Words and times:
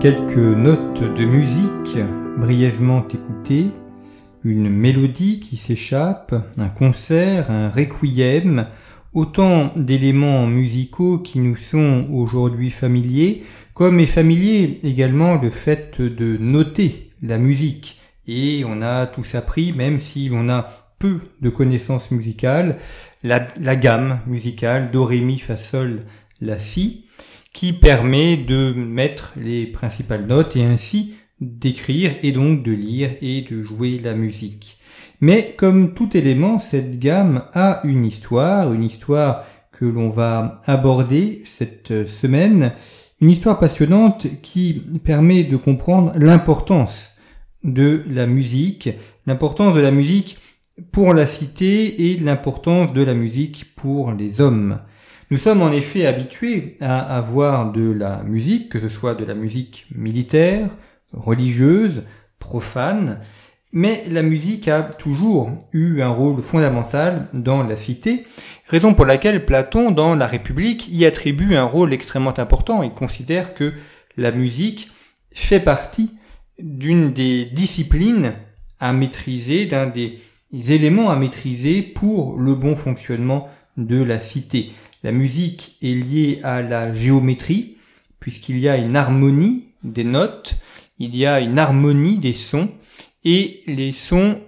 Quelques 0.00 0.36
notes 0.36 1.02
de 1.02 1.24
musique 1.24 1.98
brièvement 2.38 3.04
écoutées, 3.08 3.66
une 4.44 4.68
mélodie 4.68 5.40
qui 5.40 5.56
s'échappe, 5.56 6.36
un 6.56 6.68
concert, 6.68 7.50
un 7.50 7.68
requiem, 7.68 8.68
autant 9.12 9.72
d'éléments 9.74 10.46
musicaux 10.46 11.18
qui 11.18 11.40
nous 11.40 11.56
sont 11.56 12.06
aujourd'hui 12.12 12.70
familiers, 12.70 13.42
comme 13.74 13.98
est 13.98 14.06
familier 14.06 14.78
également 14.84 15.34
le 15.34 15.50
fait 15.50 16.00
de 16.00 16.36
noter 16.36 17.10
la 17.20 17.38
musique. 17.38 17.98
Et 18.28 18.62
on 18.64 18.82
a 18.82 19.06
tous 19.06 19.34
appris, 19.34 19.72
même 19.72 19.98
si 19.98 20.28
l'on 20.28 20.48
a 20.48 20.92
peu 21.00 21.18
de 21.40 21.50
connaissances 21.50 22.12
musicales, 22.12 22.78
la, 23.24 23.40
gamme 23.74 24.20
musicale 24.28 24.92
do, 24.92 25.04
ré, 25.04 25.20
mi, 25.20 25.38
fa, 25.38 25.56
sol, 25.56 26.04
la, 26.40 26.60
si, 26.60 27.04
qui 27.52 27.72
permet 27.72 28.36
de 28.36 28.72
mettre 28.72 29.32
les 29.36 29.66
principales 29.66 30.26
notes 30.26 30.56
et 30.56 30.64
ainsi 30.64 31.14
d'écrire 31.40 32.12
et 32.22 32.32
donc 32.32 32.62
de 32.62 32.72
lire 32.72 33.10
et 33.20 33.42
de 33.42 33.62
jouer 33.62 33.98
la 34.02 34.14
musique. 34.14 34.78
Mais 35.20 35.54
comme 35.56 35.94
tout 35.94 36.16
élément, 36.16 36.58
cette 36.58 36.98
gamme 36.98 37.44
a 37.52 37.80
une 37.84 38.04
histoire, 38.04 38.72
une 38.72 38.84
histoire 38.84 39.44
que 39.72 39.84
l'on 39.84 40.08
va 40.08 40.60
aborder 40.64 41.42
cette 41.44 42.06
semaine, 42.06 42.72
une 43.20 43.30
histoire 43.30 43.58
passionnante 43.58 44.26
qui 44.42 44.82
permet 45.02 45.44
de 45.44 45.56
comprendre 45.56 46.12
l'importance 46.16 47.12
de 47.64 48.04
la 48.08 48.26
musique, 48.26 48.90
l'importance 49.26 49.74
de 49.74 49.80
la 49.80 49.90
musique 49.90 50.38
pour 50.92 51.14
la 51.14 51.26
cité 51.26 52.10
et 52.10 52.16
l'importance 52.16 52.92
de 52.92 53.02
la 53.02 53.14
musique 53.14 53.74
pour 53.74 54.12
les 54.12 54.40
hommes. 54.40 54.80
Nous 55.30 55.36
sommes 55.36 55.60
en 55.60 55.72
effet 55.72 56.06
habitués 56.06 56.76
à 56.80 57.00
avoir 57.00 57.70
de 57.70 57.92
la 57.92 58.22
musique, 58.22 58.70
que 58.70 58.80
ce 58.80 58.88
soit 58.88 59.14
de 59.14 59.26
la 59.26 59.34
musique 59.34 59.84
militaire, 59.94 60.70
religieuse, 61.12 62.04
profane, 62.38 63.20
mais 63.70 64.04
la 64.10 64.22
musique 64.22 64.68
a 64.68 64.82
toujours 64.82 65.50
eu 65.74 66.00
un 66.00 66.08
rôle 66.08 66.40
fondamental 66.40 67.28
dans 67.34 67.62
la 67.62 67.76
cité, 67.76 68.24
raison 68.68 68.94
pour 68.94 69.04
laquelle 69.04 69.44
Platon, 69.44 69.90
dans 69.90 70.14
la 70.14 70.26
République, 70.26 70.88
y 70.90 71.04
attribue 71.04 71.56
un 71.56 71.64
rôle 71.64 71.92
extrêmement 71.92 72.38
important. 72.38 72.82
Il 72.82 72.92
considère 72.92 73.52
que 73.52 73.74
la 74.16 74.30
musique 74.30 74.88
fait 75.34 75.60
partie 75.60 76.10
d'une 76.58 77.12
des 77.12 77.44
disciplines 77.44 78.32
à 78.80 78.94
maîtriser, 78.94 79.66
d'un 79.66 79.86
des 79.86 80.18
éléments 80.52 81.10
à 81.10 81.16
maîtriser 81.16 81.82
pour 81.82 82.38
le 82.38 82.54
bon 82.54 82.76
fonctionnement 82.76 83.48
de 83.76 84.02
la 84.02 84.18
cité. 84.18 84.72
La 85.02 85.12
musique 85.12 85.76
est 85.82 85.94
liée 85.94 86.40
à 86.42 86.60
la 86.62 86.92
géométrie, 86.92 87.76
puisqu'il 88.20 88.58
y 88.58 88.68
a 88.68 88.76
une 88.76 88.96
harmonie 88.96 89.66
des 89.84 90.04
notes, 90.04 90.56
il 90.98 91.14
y 91.14 91.24
a 91.24 91.40
une 91.40 91.58
harmonie 91.58 92.18
des 92.18 92.32
sons, 92.32 92.70
et 93.24 93.60
les 93.66 93.92
sons 93.92 94.40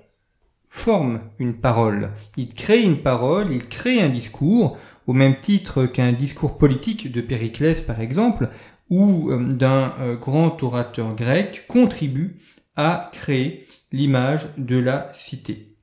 forment 0.69 1.21
une 1.39 1.55
parole. 1.55 2.13
Ils 2.37 2.55
créent 2.55 2.85
une 2.85 3.03
parole, 3.03 3.53
ils 3.53 3.69
créent 3.69 4.01
un 4.01 4.09
discours, 4.09 4.77
au 5.07 5.13
même 5.13 5.41
titre 5.41 5.87
qu'un 5.87 6.13
discours 6.13 6.59
politique 6.59 7.11
de 7.11 7.21
Périclès 7.21 7.81
par 7.81 8.01
exemple, 8.01 8.49
ou 8.89 9.31
euh, 9.31 9.53
d'un 9.53 9.95
euh, 10.01 10.17
grand 10.17 10.61
orateur 10.63 11.15
grec, 11.15 11.67
contribue 11.69 12.39
à 12.77 13.11
créer 13.13 13.67
l'image 13.93 14.49
de 14.57 14.79
la 14.79 15.13
cité. 15.15 15.77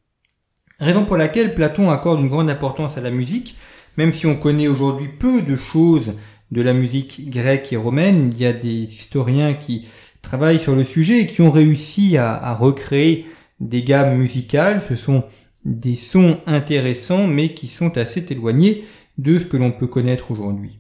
Raison 0.80 1.06
pour 1.06 1.18
laquelle 1.18 1.56
Platon 1.56 1.90
accorde 1.90 2.20
une 2.20 2.30
grande 2.30 2.50
importance 2.50 2.98
à 2.98 3.02
la 3.02 3.10
musique, 3.10 3.58
même 3.98 4.14
si 4.14 4.28
on 4.28 4.36
connaît 4.36 4.68
aujourd'hui 4.68 5.10
peu 5.10 5.42
de 5.42 5.56
choses 5.56 6.14
de 6.52 6.62
la 6.62 6.74
musique 6.74 7.30
grecque 7.30 7.74
et 7.74 7.78
romaine, 7.78 8.32
il 8.34 8.42
y 8.42 8.46
a 8.46 8.54
des 8.54 8.84
historiens 8.84 9.54
qui 9.54 9.88
travaillent 10.22 10.60
sur 10.60 10.76
le 10.76 10.86
sujet 10.86 11.22
et 11.22 11.28
qui 11.28 11.42
ont 11.42 11.52
réussi 11.52 12.18
à, 12.18 12.54
recréer 12.54 13.26
des 13.60 13.84
gammes 13.84 14.18
musicales. 14.18 14.82
Ce 14.82 14.96
sont 14.96 15.24
des 15.66 15.96
sons 15.96 16.40
intéressants 16.46 17.28
mais 17.28 17.54
qui 17.54 17.68
sont 17.68 17.98
assez 17.98 18.26
éloignés 18.30 18.86
de 19.18 19.40
ce 19.40 19.46
que 19.46 19.58
l'on 19.58 19.72
peut 19.72 19.88
connaître 19.88 20.32
aujourd'hui. 20.32 20.80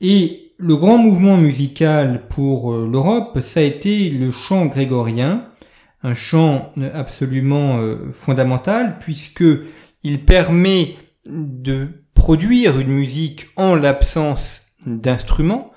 Et 0.00 0.52
le 0.58 0.76
grand 0.76 0.98
mouvement 0.98 1.36
musical 1.36 2.28
pour 2.28 2.72
euh, 2.72 2.88
l'Europe, 2.90 3.40
ça 3.42 3.60
a 3.60 3.62
été 3.62 4.10
le 4.10 4.30
chant 4.30 4.66
grégorien, 4.66 5.48
un 6.02 6.14
chant 6.14 6.72
absolument 6.92 7.78
euh, 7.78 8.10
fondamental 8.12 8.98
puisque 9.00 9.44
il 10.02 10.24
permet 10.24 10.96
de 11.26 12.03
produire 12.24 12.80
une 12.80 12.88
musique 12.88 13.48
en 13.54 13.74
l'absence 13.74 14.62
d'instruments. 14.86 15.72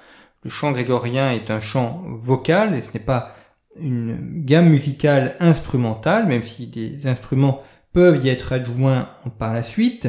Le 0.45 0.49
chant 0.49 0.71
grégorien 0.71 1.33
est 1.33 1.51
un 1.51 1.59
chant 1.59 2.05
vocal 2.07 2.73
et 2.73 2.79
ce 2.79 2.87
n'est 2.93 3.03
pas 3.03 3.35
une 3.77 4.45
gamme 4.45 4.69
musicale 4.69 5.35
instrumentale, 5.41 6.25
même 6.25 6.43
si 6.43 6.67
des 6.67 7.05
instruments 7.05 7.57
peuvent 7.91 8.25
y 8.25 8.29
être 8.29 8.53
adjoints 8.53 9.09
par 9.37 9.53
la 9.53 9.61
suite. 9.61 10.07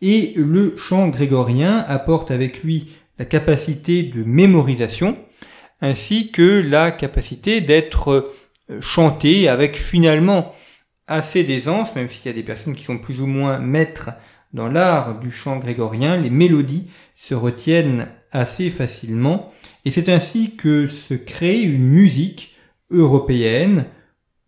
Et 0.00 0.34
le 0.36 0.76
chant 0.76 1.08
grégorien 1.08 1.84
apporte 1.88 2.30
avec 2.30 2.62
lui 2.62 2.92
la 3.18 3.24
capacité 3.24 4.04
de 4.04 4.22
mémorisation, 4.22 5.16
ainsi 5.80 6.30
que 6.30 6.62
la 6.64 6.92
capacité 6.92 7.60
d'être 7.60 8.32
chanté 8.78 9.48
avec 9.48 9.76
finalement 9.76 10.52
assez 11.08 11.42
d'aisance, 11.42 11.96
même 11.96 12.08
s'il 12.08 12.26
y 12.26 12.28
a 12.28 12.36
des 12.36 12.44
personnes 12.44 12.76
qui 12.76 12.84
sont 12.84 12.98
plus 12.98 13.20
ou 13.20 13.26
moins 13.26 13.58
maîtres 13.58 14.10
dans 14.52 14.68
l'art 14.68 15.18
du 15.18 15.30
chant 15.30 15.58
grégorien, 15.58 16.16
les 16.16 16.30
mélodies 16.30 16.88
se 17.16 17.34
retiennent 17.34 18.08
assez 18.32 18.70
facilement, 18.70 19.48
et 19.84 19.90
c'est 19.90 20.08
ainsi 20.08 20.56
que 20.56 20.86
se 20.86 21.14
crée 21.14 21.62
une 21.62 21.86
musique 21.86 22.54
européenne 22.90 23.86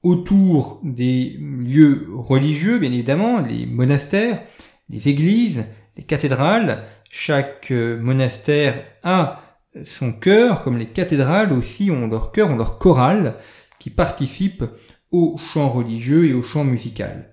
autour 0.02 0.80
des 0.82 1.38
lieux 1.40 2.06
religieux, 2.12 2.78
bien 2.78 2.92
évidemment, 2.92 3.40
les 3.40 3.66
monastères, 3.66 4.42
les 4.90 5.08
églises, 5.08 5.64
les 5.96 6.02
cathédrales. 6.02 6.84
Chaque 7.08 7.70
monastère 7.70 8.84
a 9.02 9.40
son 9.84 10.12
chœur, 10.12 10.62
comme 10.62 10.78
les 10.78 10.88
cathédrales 10.88 11.52
aussi 11.52 11.90
ont 11.90 12.06
leur 12.06 12.32
chœur, 12.32 12.50
ont 12.50 12.56
leur 12.56 12.78
chorale, 12.78 13.36
qui 13.78 13.90
participent 13.90 14.64
au 15.10 15.36
chant 15.38 15.70
religieux 15.70 16.26
et 16.26 16.34
au 16.34 16.42
chant 16.42 16.64
musical. 16.64 17.30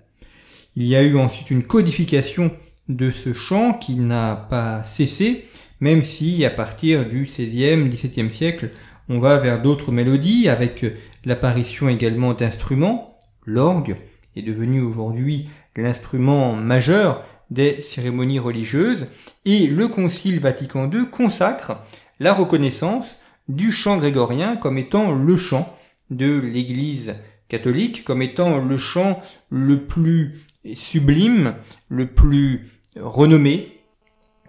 Il 0.74 0.84
y 0.84 0.96
a 0.96 1.02
eu 1.02 1.18
ensuite 1.18 1.50
une 1.50 1.64
codification 1.64 2.50
de 2.88 3.10
ce 3.10 3.32
chant 3.32 3.72
qui 3.74 3.96
n'a 3.96 4.36
pas 4.36 4.82
cessé, 4.84 5.44
même 5.80 6.02
si 6.02 6.44
à 6.44 6.50
partir 6.50 7.08
du 7.08 7.22
XVIe, 7.22 7.88
XVIIe 7.88 8.32
siècle, 8.32 8.70
on 9.08 9.18
va 9.18 9.38
vers 9.38 9.60
d'autres 9.60 9.92
mélodies 9.92 10.48
avec 10.48 10.84
l'apparition 11.24 11.88
également 11.88 12.34
d'instruments. 12.34 13.18
L'orgue 13.44 13.96
est 14.36 14.42
devenu 14.42 14.80
aujourd'hui 14.80 15.48
l'instrument 15.76 16.54
majeur 16.54 17.24
des 17.50 17.82
cérémonies 17.82 18.38
religieuses 18.38 19.06
et 19.44 19.66
le 19.66 19.88
Concile 19.88 20.40
Vatican 20.40 20.90
II 20.90 21.10
consacre 21.10 21.76
la 22.18 22.32
reconnaissance 22.32 23.18
du 23.48 23.70
chant 23.70 23.98
grégorien 23.98 24.56
comme 24.56 24.78
étant 24.78 25.12
le 25.12 25.36
chant 25.36 25.68
de 26.10 26.38
l'Église 26.38 27.16
catholique, 27.48 28.04
comme 28.04 28.22
étant 28.22 28.58
le 28.58 28.78
chant 28.78 29.18
le 29.50 29.84
plus 29.84 30.46
sublime, 30.74 31.56
le 31.88 32.06
plus 32.06 32.68
renommé, 32.96 33.80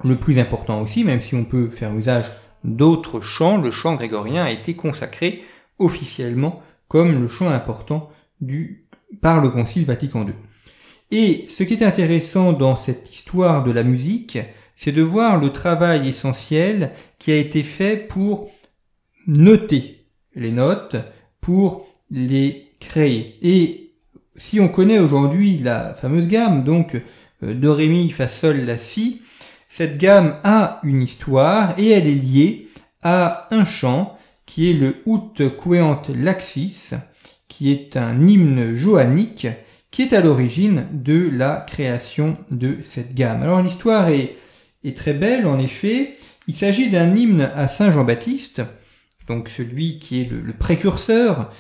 le 0.04 0.18
plus 0.18 0.40
important 0.40 0.82
aussi, 0.82 1.04
même 1.04 1.22
si 1.22 1.36
on 1.36 1.46
peut 1.46 1.70
faire 1.70 1.96
usage 1.96 2.32
d'autres 2.64 3.22
chants, 3.22 3.58
le 3.58 3.72
chant 3.72 3.96
grégorien 3.96 4.44
a 4.44 4.52
été 4.52 4.76
consacré 4.76 5.42
officiellement 5.80 6.62
comme 6.88 7.20
le 7.20 7.28
chant 7.28 7.50
important 7.50 8.10
du, 8.42 8.86
par 9.22 9.42
le 9.42 9.50
Concile 9.50 9.86
Vatican 9.86 10.26
II. 10.26 10.34
Et 11.12 11.46
ce 11.48 11.64
qui 11.64 11.74
est 11.74 11.84
intéressant 11.84 12.54
dans 12.54 12.76
cette 12.76 13.14
histoire 13.14 13.64
de 13.64 13.72
la 13.72 13.84
musique, 13.84 14.40
c'est 14.76 14.92
de 14.92 15.02
voir 15.02 15.40
le 15.40 15.52
travail 15.52 16.08
essentiel 16.08 16.92
qui 17.20 17.32
a 17.32 17.38
été 17.38 17.64
fait 17.64 17.98
pour 17.98 18.50
noter 19.28 20.08
les 20.36 20.52
notes, 20.52 20.96
pour 21.40 21.88
les 22.10 22.68
créer. 22.80 23.34
Si 24.36 24.60
on 24.60 24.68
connaît 24.68 25.00
aujourd'hui 25.00 25.60
la 25.60 25.94
fameuse 25.94 26.28
gamme, 26.28 26.64
donc 26.64 26.96
euh, 27.44 27.54
Do, 27.54 27.76
Ré, 27.76 27.88
La, 28.66 28.78
Si, 28.78 29.22
cette 29.70 29.98
gamme 29.98 30.38
a 30.44 30.80
une 30.84 31.02
histoire 31.02 31.74
et 31.78 31.90
elle 31.90 32.08
est 32.08 32.14
liée 32.14 32.68
à 33.02 33.48
un 33.52 33.66
chant 33.66 34.18
qui 34.46 34.70
est 34.70 34.74
le 34.74 34.96
Ut 35.06 35.50
Queant 35.58 36.02
Laxis, 36.16 36.92
qui 37.48 37.72
est 37.72 37.98
un 37.98 38.28
hymne 38.28 38.76
johannique 38.76 39.48
qui 39.94 40.02
est 40.02 40.14
à 40.14 40.22
l'origine 40.22 40.88
de 40.92 41.30
la 41.32 41.58
création 41.68 42.36
de 42.50 42.78
cette 42.82 43.14
gamme. 43.14 43.44
Alors 43.44 43.62
l'histoire 43.62 44.10
est, 44.10 44.38
très 44.96 45.14
belle 45.14 45.46
en 45.46 45.60
effet. 45.60 46.18
Il 46.48 46.56
s'agit 46.56 46.90
d'un 46.90 47.16
hymne 47.16 47.42
à 47.56 47.68
Saint 47.68 47.92
Jean-Baptiste, 47.92 48.64
donc 49.28 49.50
celui 49.50 50.00
qui 50.00 50.22
est 50.22 50.30
le, 50.30 50.54
précurseur, 50.54 51.54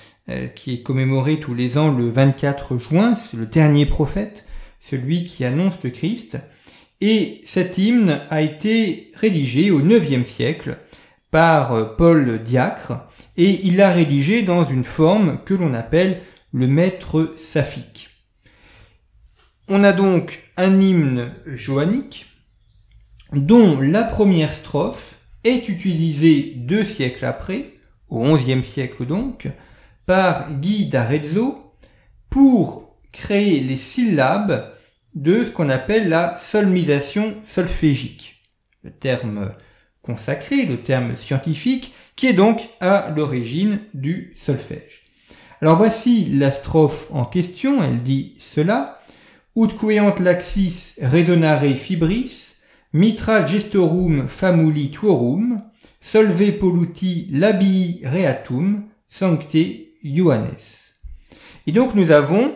qui 0.56 0.74
est 0.74 0.82
commémoré 0.82 1.40
tous 1.40 1.54
les 1.54 1.78
ans 1.78 1.92
le 1.92 2.10
24 2.10 2.78
juin, 2.78 3.16
c'est 3.16 3.38
le 3.38 3.46
dernier 3.46 3.86
prophète, 3.86 4.46
celui 4.80 5.24
qui 5.24 5.46
annonce 5.46 5.82
le 5.84 5.90
Christ. 5.90 6.38
Et 7.02 7.42
cet 7.44 7.78
hymne 7.78 8.22
a 8.30 8.42
été 8.42 9.08
rédigé 9.16 9.72
au 9.72 9.82
IXe 9.82 10.30
siècle 10.30 10.78
par 11.32 11.74
euh, 11.74 11.86
Paul 11.86 12.42
Diacre, 12.44 12.94
et 13.36 13.66
il 13.66 13.78
l'a 13.78 13.92
rédigé 13.92 14.44
dans 14.44 14.64
une 14.64 14.84
forme 14.84 15.40
que 15.44 15.54
l'on 15.54 15.74
appelle 15.74 16.22
le 16.52 16.68
maître 16.68 17.34
saphique. 17.36 18.10
On 19.68 19.84
a 19.84 19.92
donc 19.92 20.44
un 20.56 20.80
hymne 20.80 21.34
johannique 21.48 22.28
dont 23.32 23.82
la 23.82 24.04
première 24.04 24.54
strophe 24.54 25.16
est 25.44 25.68
utilisée 25.70 26.54
deux 26.56 26.86
siècles 26.86 27.26
après, 27.26 27.74
au 28.10 28.38
XIe 28.38 28.64
siècle 28.64 29.06
donc, 29.06 29.50
par 30.06 30.52
Guy 30.52 30.88
d'Arezzo 30.88 31.74
pour 32.30 32.98
créer 33.12 33.60
les 33.60 33.78
syllabes 33.78 34.74
de 35.16 35.44
ce 35.44 35.52
qu'on 35.52 35.70
appelle 35.70 36.10
la 36.10 36.38
solmisation 36.38 37.36
solfégique. 37.44 38.42
Le 38.84 38.92
terme 38.92 39.54
consacré, 40.02 40.66
le 40.66 40.82
terme 40.82 41.16
scientifique, 41.16 41.94
qui 42.16 42.28
est 42.28 42.34
donc 42.34 42.70
à 42.80 43.12
l'origine 43.16 43.82
du 43.94 44.34
solfège. 44.36 45.04
Alors 45.62 45.78
voici 45.78 46.26
la 46.26 46.52
strophe 46.52 47.08
en 47.12 47.26
question, 47.26 47.84
elle 47.84 48.04
dit 48.04 48.36
cela. 48.40 49.00
Ut 49.56 49.70
laxis 50.20 50.96
resonare 51.02 51.76
fibris, 51.76 52.56
mitra 52.92 53.46
gestorum 53.46 54.28
famuli 54.28 54.92
tuorum, 54.92 55.62
solve 56.02 56.58
polluti 56.58 57.30
labii 57.32 58.02
reatum, 58.04 58.90
sancte 59.08 59.83
Ioannes. 60.04 60.56
Et 61.68 61.72
donc 61.72 61.96
nous 61.96 62.12
avons 62.12 62.56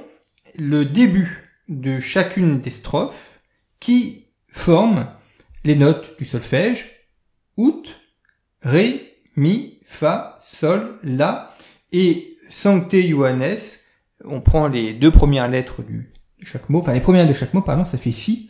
le 0.58 0.86
début 0.86 1.44
de 1.70 2.00
chacune 2.00 2.60
des 2.60 2.70
strophes 2.70 3.40
qui 3.80 4.28
forment 4.48 5.08
les 5.64 5.76
notes 5.76 6.18
du 6.18 6.26
solfège, 6.26 6.90
ut, 7.58 7.84
ré, 8.62 9.16
mi, 9.36 9.80
fa, 9.84 10.40
sol, 10.42 11.00
la, 11.04 11.54
et 11.92 12.36
sancte 12.50 12.94
Ioannes, 12.94 13.58
on 14.26 14.42
prend 14.42 14.68
les 14.68 14.94
deux 14.94 15.12
premières 15.12 15.48
lettres 15.48 15.84
du, 15.84 16.12
chaque 16.42 16.70
mot, 16.70 16.80
enfin 16.80 16.94
les 16.94 17.02
premières 17.02 17.28
de 17.28 17.34
chaque 17.34 17.54
mot, 17.54 17.62
pardon, 17.62 17.86
ça 17.86 17.98
fait 17.98 18.12
si. 18.12 18.50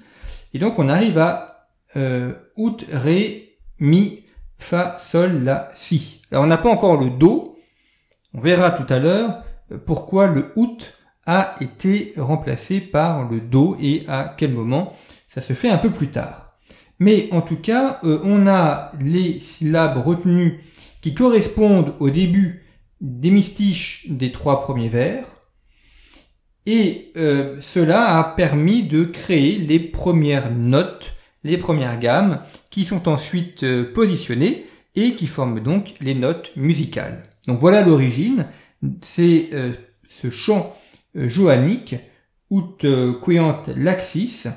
Et 0.54 0.60
donc 0.60 0.80
on 0.80 0.90
arrive 0.90 1.18
à 1.18 1.48
euh, 1.96 2.34
out, 2.56 2.86
ré, 2.92 3.58
mi, 3.80 4.26
fa, 4.58 4.98
sol, 4.98 5.44
la, 5.44 5.70
si. 5.76 6.22
Alors 6.32 6.44
on 6.44 6.48
n'a 6.48 6.58
pas 6.58 6.70
encore 6.70 7.02
le 7.02 7.10
do. 7.10 7.47
On 8.34 8.40
verra 8.40 8.72
tout 8.72 8.92
à 8.92 9.00
l'heure 9.00 9.44
euh, 9.72 9.78
pourquoi 9.78 10.28
le 10.28 10.52
out 10.56 10.94
a 11.26 11.56
été 11.60 12.14
remplacé 12.18 12.80
par 12.80 13.30
le 13.30 13.42
do 13.42 13.78
et 13.82 14.04
à 14.08 14.34
quel 14.38 14.54
moment. 14.54 14.94
Ça 15.28 15.42
se 15.42 15.54
fait 15.54 15.70
un 15.70 15.78
peu 15.78 15.92
plus 15.92 16.08
tard. 16.08 16.58
Mais 17.00 17.30
en 17.32 17.42
tout 17.42 17.58
cas, 17.58 18.00
euh, 18.04 18.20
on 18.24 18.48
a 18.48 18.92
les 19.00 19.40
syllabes 19.40 19.98
retenues 19.98 20.62
qui 21.02 21.14
correspondent 21.14 21.96
au 22.00 22.10
début 22.10 22.64
des 23.02 23.30
mystiches 23.30 24.08
des 24.10 24.32
trois 24.32 24.62
premiers 24.62 24.90
vers. 24.90 25.26
Et 26.66 27.12
euh, 27.16 27.58
cela 27.60 28.18
a 28.18 28.24
permis 28.24 28.84
de 28.84 29.04
créer 29.04 29.58
les 29.58 29.80
premières 29.80 30.52
notes, 30.52 31.14
les 31.44 31.58
premières 31.58 32.00
gammes, 32.00 32.42
qui 32.70 32.84
sont 32.84 33.08
ensuite 33.08 33.66
positionnées 33.94 34.66
et 34.96 35.14
qui 35.14 35.28
forment 35.28 35.60
donc 35.60 35.94
les 36.02 36.16
notes 36.16 36.52
musicales. 36.56 37.27
Donc 37.48 37.60
voilà 37.60 37.82
l'origine, 37.82 38.48
c'est 39.02 39.50
euh, 39.54 39.72
ce 40.08 40.30
chant 40.30 40.76
johannique, 41.16 41.96
Ut 42.50 42.86
queant 43.22 43.64
laxis, 43.76 44.48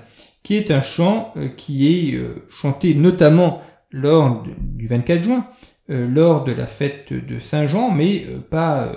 qui 0.45 0.57
est 0.57 0.71
un 0.71 0.81
chant 0.81 1.35
qui 1.57 1.89
est 1.89 2.21
chanté 2.49 2.95
notamment 2.95 3.63
lors 3.91 4.45
du 4.45 4.87
24 4.87 5.25
juin, 5.25 5.47
lors 5.89 6.45
de 6.45 6.53
la 6.53 6.69
fête 6.69 7.13
de 7.13 7.41
Saint 7.41 7.67
Jean, 7.67 7.91
mais 7.91 8.27
pas, 8.49 8.93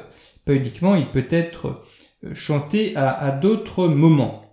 uniquement, 0.45 0.93
il 0.93 1.07
peut 1.07 1.25
être 1.31 1.83
chanté 2.33 2.95
à, 2.95 3.31
d'autres 3.31 3.87
moments. 3.87 4.43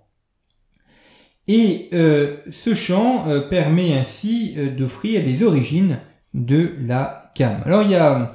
Et 1.46 1.88
euh, 1.92 2.37
ce 2.50 2.75
chant 2.75 3.28
euh, 3.28 3.40
permet 3.40 3.94
ainsi 3.94 4.54
euh, 4.56 4.70
d'offrir 4.70 5.25
les 5.25 5.42
origines 5.42 5.98
de 6.32 6.76
la 6.81 7.32
gamme. 7.37 7.60
Alors 7.64 7.82
il 7.82 7.90
y 7.90 7.96
a 7.96 8.28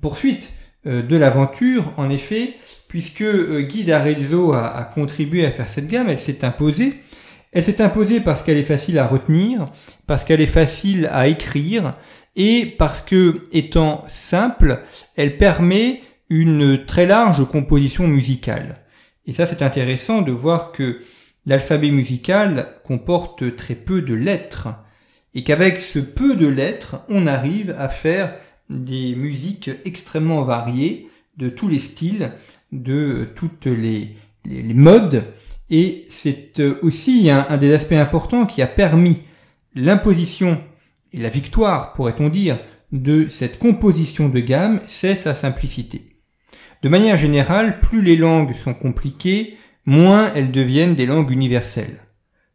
poursuite 0.00 0.52
de 0.84 1.16
l'aventure, 1.16 1.92
en 1.96 2.10
effet, 2.10 2.54
puisque 2.88 3.24
Guy 3.68 3.84
d'Arezzo 3.84 4.52
a, 4.52 4.66
a, 4.66 4.84
contribué 4.84 5.46
à 5.46 5.52
faire 5.52 5.68
cette 5.68 5.86
gamme, 5.86 6.08
elle 6.08 6.18
s'est 6.18 6.44
imposée. 6.44 6.94
Elle 7.52 7.62
s'est 7.62 7.82
imposée 7.82 8.20
parce 8.20 8.42
qu'elle 8.42 8.56
est 8.56 8.64
facile 8.64 8.98
à 8.98 9.06
retenir, 9.06 9.66
parce 10.06 10.24
qu'elle 10.24 10.40
est 10.40 10.46
facile 10.46 11.08
à 11.12 11.28
écrire, 11.28 11.92
et 12.34 12.66
parce 12.78 13.00
que, 13.00 13.44
étant 13.52 14.02
simple, 14.08 14.82
elle 15.16 15.36
permet 15.36 16.00
une 16.30 16.86
très 16.86 17.06
large 17.06 17.46
composition 17.46 18.08
musicale. 18.08 18.80
Et 19.26 19.34
ça, 19.34 19.46
c'est 19.46 19.62
intéressant 19.62 20.22
de 20.22 20.32
voir 20.32 20.72
que 20.72 21.02
l'alphabet 21.44 21.90
musical 21.90 22.68
comporte 22.84 23.54
très 23.56 23.74
peu 23.74 24.00
de 24.00 24.14
lettres, 24.14 24.68
et 25.34 25.44
qu'avec 25.44 25.78
ce 25.78 25.98
peu 25.98 26.36
de 26.36 26.48
lettres, 26.48 27.02
on 27.08 27.26
arrive 27.26 27.74
à 27.78 27.88
faire 27.88 28.34
des 28.72 29.14
musiques 29.14 29.70
extrêmement 29.84 30.42
variées, 30.44 31.08
de 31.36 31.48
tous 31.48 31.68
les 31.68 31.80
styles, 31.80 32.32
de 32.72 33.28
toutes 33.34 33.66
les, 33.66 34.14
modes, 34.74 35.24
et 35.70 36.04
c'est 36.08 36.60
aussi 36.82 37.30
un, 37.30 37.46
un 37.48 37.56
des 37.56 37.72
aspects 37.72 37.92
importants 37.92 38.44
qui 38.44 38.60
a 38.60 38.66
permis 38.66 39.22
l'imposition 39.74 40.60
et 41.12 41.18
la 41.18 41.28
victoire, 41.28 41.92
pourrait-on 41.92 42.28
dire, 42.28 42.60
de 42.92 43.28
cette 43.28 43.58
composition 43.58 44.28
de 44.28 44.40
gamme, 44.40 44.80
c'est 44.86 45.16
sa 45.16 45.34
simplicité. 45.34 46.06
De 46.82 46.88
manière 46.88 47.16
générale, 47.16 47.80
plus 47.80 48.02
les 48.02 48.16
langues 48.16 48.52
sont 48.52 48.74
compliquées, 48.74 49.56
moins 49.86 50.32
elles 50.34 50.50
deviennent 50.50 50.94
des 50.94 51.06
langues 51.06 51.30
universelles. 51.30 52.02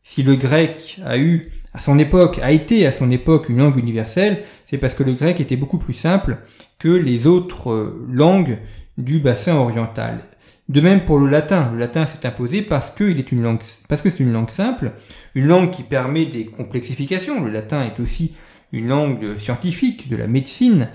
Si 0.10 0.24
le 0.24 0.38
grec 0.38 1.02
a 1.06 1.18
eu, 1.18 1.52
à 1.74 1.82
son 1.82 2.00
époque, 2.00 2.40
a 2.42 2.54
été 2.54 2.88
à 2.88 2.94
son 2.94 3.12
époque 3.12 3.50
une 3.50 3.58
langue 3.58 3.76
universelle, 3.76 4.42
c'est 4.66 4.78
parce 4.78 4.94
que 4.94 5.04
le 5.04 5.12
grec 5.12 5.42
était 5.42 5.58
beaucoup 5.58 5.80
plus 5.80 5.92
simple 5.92 6.38
que 6.80 6.88
les 6.88 7.28
autres 7.28 7.72
euh, 7.72 8.08
langues 8.10 8.58
du 8.98 9.20
bassin 9.20 9.56
oriental. 9.56 10.24
De 10.70 10.80
même 10.80 11.04
pour 11.04 11.20
le 11.20 11.28
latin. 11.28 11.72
Le 11.74 11.80
latin 11.80 12.06
s'est 12.06 12.26
imposé 12.26 12.62
parce 12.62 12.90
que 12.90 13.14
c'est 13.14 13.32
une 13.34 14.32
langue 14.32 14.50
simple, 14.50 14.94
une 15.36 15.46
langue 15.46 15.72
qui 15.72 15.84
permet 15.84 16.26
des 16.26 16.46
complexifications. 16.46 17.44
Le 17.44 17.52
latin 17.52 17.84
est 17.84 18.00
aussi 18.00 18.34
une 18.72 18.88
langue 18.88 19.36
scientifique, 19.36 20.08
de 20.08 20.16
la 20.16 20.28
médecine. 20.28 20.88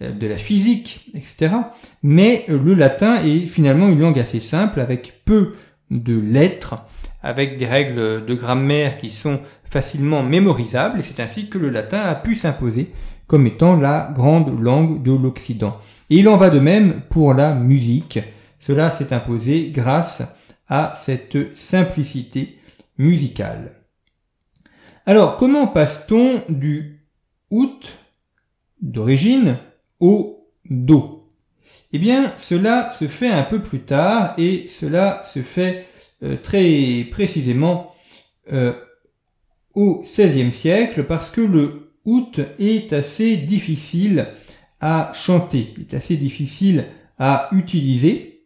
Euh, 0.00 0.10
de 0.10 0.26
la 0.26 0.38
physique, 0.38 1.04
etc. 1.14 1.54
Mais 2.02 2.46
euh, 2.48 2.58
le 2.58 2.72
latin 2.72 3.22
est 3.22 3.46
finalement 3.46 3.90
une 3.90 4.00
langue 4.00 4.18
assez 4.18 4.40
simple 4.40 4.80
avec 4.80 5.20
peu 5.26 5.52
de 5.90 6.18
lettres, 6.18 6.86
avec 7.24 7.56
des 7.56 7.66
règles 7.66 8.24
de 8.24 8.34
grammaire 8.34 8.98
qui 8.98 9.10
sont 9.10 9.40
facilement 9.64 10.22
mémorisables, 10.22 11.00
et 11.00 11.02
c'est 11.02 11.20
ainsi 11.20 11.48
que 11.48 11.58
le 11.58 11.70
latin 11.70 12.00
a 12.00 12.14
pu 12.14 12.36
s'imposer 12.36 12.92
comme 13.26 13.46
étant 13.46 13.76
la 13.76 14.12
grande 14.14 14.60
langue 14.60 15.02
de 15.02 15.10
l'Occident. 15.10 15.78
Et 16.10 16.18
il 16.18 16.28
en 16.28 16.36
va 16.36 16.50
de 16.50 16.60
même 16.60 17.00
pour 17.08 17.32
la 17.32 17.54
musique. 17.54 18.20
Cela 18.60 18.90
s'est 18.90 19.14
imposé 19.14 19.70
grâce 19.70 20.22
à 20.68 20.92
cette 20.94 21.56
simplicité 21.56 22.58
musicale. 22.98 23.72
Alors, 25.06 25.38
comment 25.38 25.66
passe-t-on 25.66 26.42
du 26.50 27.06
out 27.50 27.98
d'origine 28.82 29.58
au 29.98 30.46
Do? 30.68 31.26
Eh 31.92 31.98
bien, 31.98 32.32
cela 32.36 32.90
se 32.90 33.08
fait 33.08 33.30
un 33.30 33.44
peu 33.44 33.62
plus 33.62 33.80
tard 33.80 34.34
et 34.36 34.68
cela 34.68 35.22
se 35.24 35.40
fait 35.42 35.86
euh, 36.24 36.36
très 36.42 37.06
précisément 37.10 37.92
euh, 38.50 38.72
au 39.74 40.02
XVIe 40.02 40.52
siècle 40.52 41.04
parce 41.04 41.28
que 41.28 41.42
le 41.42 41.90
out 42.06 42.40
est 42.58 42.94
assez 42.94 43.36
difficile 43.36 44.28
à 44.80 45.12
chanter, 45.12 45.74
est 45.78 45.92
assez 45.92 46.16
difficile 46.16 46.86
à 47.18 47.50
utiliser 47.52 48.42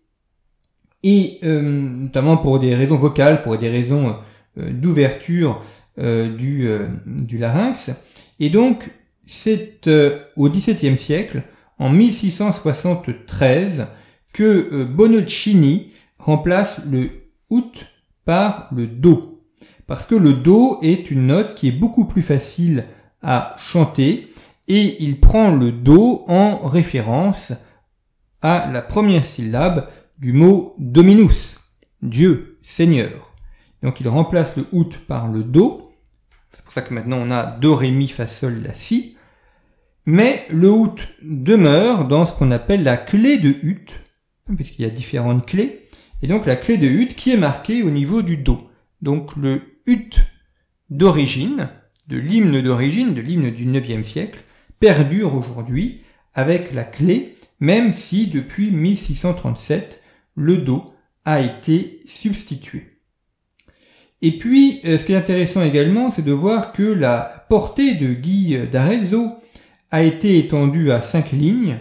et 1.05 1.39
euh, 1.45 1.63
notamment 1.63 2.37
pour 2.37 2.59
des 2.59 2.75
raisons 2.75 2.97
vocales, 2.97 3.43
pour 3.43 3.57
des 3.59 3.69
raisons 3.69 4.17
d'ouverture 4.57 5.63
du, 5.97 6.69
du 7.07 7.39
larynx. 7.39 7.91
Et 8.41 8.51
donc, 8.51 8.91
c'est 9.25 9.89
au 10.37 10.49
XVIIe 10.49 10.99
siècle, 10.99 11.43
en 11.79 11.91
1673, 11.91 13.87
que 14.33 14.85
Bonoccini 14.85 15.93
remplace 16.19 16.81
le 16.91 17.28
out 17.51 17.87
par 18.25 18.69
le 18.73 18.87
do. 18.87 19.45
Parce 19.87 20.05
que 20.05 20.15
le 20.15 20.35
do 20.35 20.79
est 20.83 21.11
une 21.11 21.29
note 21.29 21.55
qui 21.55 21.69
est 21.69 21.73
beaucoup 21.73 22.05
plus 22.05 22.23
facile 22.23 22.87
à 23.23 23.55
chanter 23.59 24.29
et 24.69 25.03
il 25.03 25.19
prend 25.19 25.51
le 25.51 25.73
do 25.73 26.25
en 26.29 26.59
référence 26.69 27.53
à 28.43 28.71
la 28.71 28.83
première 28.83 29.25
syllabe 29.25 29.89
du 30.19 30.33
mot 30.33 30.75
dominus, 30.79 31.59
Dieu, 32.03 32.59
Seigneur. 32.61 33.35
Donc 33.83 34.01
il 34.01 34.09
remplace 34.09 34.57
le 34.57 34.67
out 34.73 34.99
par 35.07 35.29
le 35.29 35.43
do. 35.43 35.93
C'est 36.49 36.63
pour 36.63 36.73
ça 36.73 36.83
que 36.83 36.93
maintenant 36.93 37.19
on 37.19 37.31
a 37.31 37.47
do, 37.47 37.75
ré, 37.75 37.91
mi, 37.91 38.09
fa, 38.09 38.27
sol, 38.27 38.63
la, 38.63 38.75
si. 38.75 39.17
Mais 40.05 40.45
le 40.51 40.71
out 40.71 41.09
demeure 41.23 42.07
dans 42.07 42.27
ce 42.27 42.35
qu'on 42.35 42.51
appelle 42.51 42.83
la 42.83 42.97
clé 42.97 43.39
de 43.39 43.49
ut, 43.49 43.87
puisqu'il 44.57 44.83
y 44.83 44.89
a 44.89 44.91
différentes 44.91 45.47
clés. 45.47 45.88
Et 46.23 46.27
donc 46.27 46.47
la 46.47 46.57
clé 46.57 46.77
de 46.77 46.87
ut 46.87 47.09
qui 47.09 47.31
est 47.33 47.37
marquée 47.37 47.83
au 47.83 47.91
niveau 47.91 48.23
du 48.23 48.37
do. 48.37 48.59
Donc 49.03 49.37
le 49.37 49.81
ut 49.87 50.11
d'origine, 50.91 51.69
de 52.09 52.17
l'hymne 52.17 52.61
d'origine, 52.61 53.15
de 53.15 53.21
l'hymne 53.21 53.51
du 53.51 53.67
9e 53.67 54.05
siècle, 54.05 54.41
perdure 54.81 55.35
aujourd'hui 55.35 56.03
avec 56.35 56.73
la 56.73 56.85
clé, 56.85 57.35
même 57.61 57.93
si 57.93 58.29
depuis 58.29 58.71
1637, 58.71 60.03
le 60.35 60.59
Do 60.59 60.85
a 61.25 61.41
été 61.41 62.01
substitué. 62.07 62.99
Et 64.23 64.39
puis, 64.39 64.81
euh, 64.85 64.99
ce 64.99 65.05
qui 65.05 65.13
est 65.13 65.17
intéressant 65.17 65.63
également, 65.63 66.11
c'est 66.11 66.23
de 66.23 66.33
voir 66.33 66.73
que 66.73 66.83
la 66.83 67.47
portée 67.49 67.95
de 67.95 68.15
Guy 68.15 68.57
d'Arezzo 68.71 69.35
a 69.91 70.03
été 70.03 70.39
étendue 70.39 70.91
à 70.91 71.03
cinq 71.03 71.33
lignes 71.33 71.79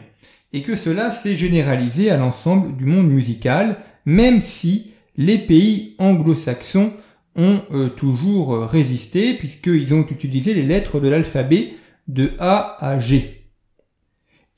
et 0.53 0.61
que 0.61 0.75
cela 0.75 1.11
s'est 1.11 1.35
généralisé 1.35 2.09
à 2.09 2.17
l'ensemble 2.17 2.75
du 2.75 2.85
monde 2.85 3.09
musical, 3.09 3.79
même 4.07 4.41
si 4.41 4.93
les 5.17 5.37
pays 5.37 5.93
anglo-saxons 5.99 6.93
ont 7.35 7.61
euh, 7.71 7.89
toujours 7.89 8.55
euh, 8.55 8.65
résisté 8.65 9.33
puisqu'ils 9.33 9.93
ont 9.93 10.05
utilisé 10.07 10.53
les 10.53 10.63
lettres 10.63 11.01
de 11.01 11.09
l'alphabet 11.09 11.73
de 12.07 12.31
A 12.39 12.77
à 12.79 12.99
G. 12.99 13.49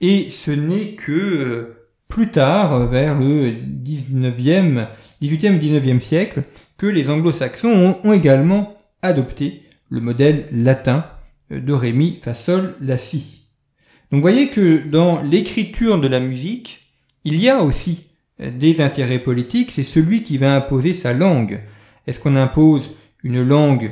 Et 0.01 0.29
ce 0.29 0.51
n'est 0.51 0.93
que 0.93 1.11
euh, 1.11 1.89
plus 2.07 2.29
tard, 2.29 2.87
vers 2.89 3.17
le 3.17 3.51
19e, 3.51 4.87
18e 5.19 5.59
19e 5.59 5.99
siècle, 5.99 6.43
que 6.77 6.85
les 6.85 7.09
anglo-saxons 7.09 7.97
ont, 8.03 8.13
également 8.13 8.77
adopté 9.01 9.63
le 9.89 9.99
modèle 9.99 10.45
latin 10.51 11.07
de 11.49 11.73
Ré, 11.73 11.91
Mi, 11.91 12.19
Fa, 12.21 12.35
Sol, 12.35 12.75
La, 12.81 12.99
Si. 12.99 13.47
Donc 14.11 14.19
vous 14.19 14.21
voyez 14.21 14.49
que 14.49 14.77
dans 14.87 15.23
l'écriture 15.23 15.99
de 15.99 16.07
la 16.07 16.19
musique, 16.19 16.81
il 17.25 17.41
y 17.41 17.49
a 17.49 17.63
aussi 17.63 18.08
des 18.39 18.81
intérêts 18.81 19.19
politiques, 19.19 19.71
c'est 19.71 19.83
celui 19.83 20.23
qui 20.23 20.37
va 20.37 20.55
imposer 20.55 20.93
sa 20.93 21.13
langue. 21.13 21.59
Est-ce 22.07 22.19
qu'on 22.19 22.35
impose 22.35 22.95
une 23.23 23.41
langue 23.43 23.91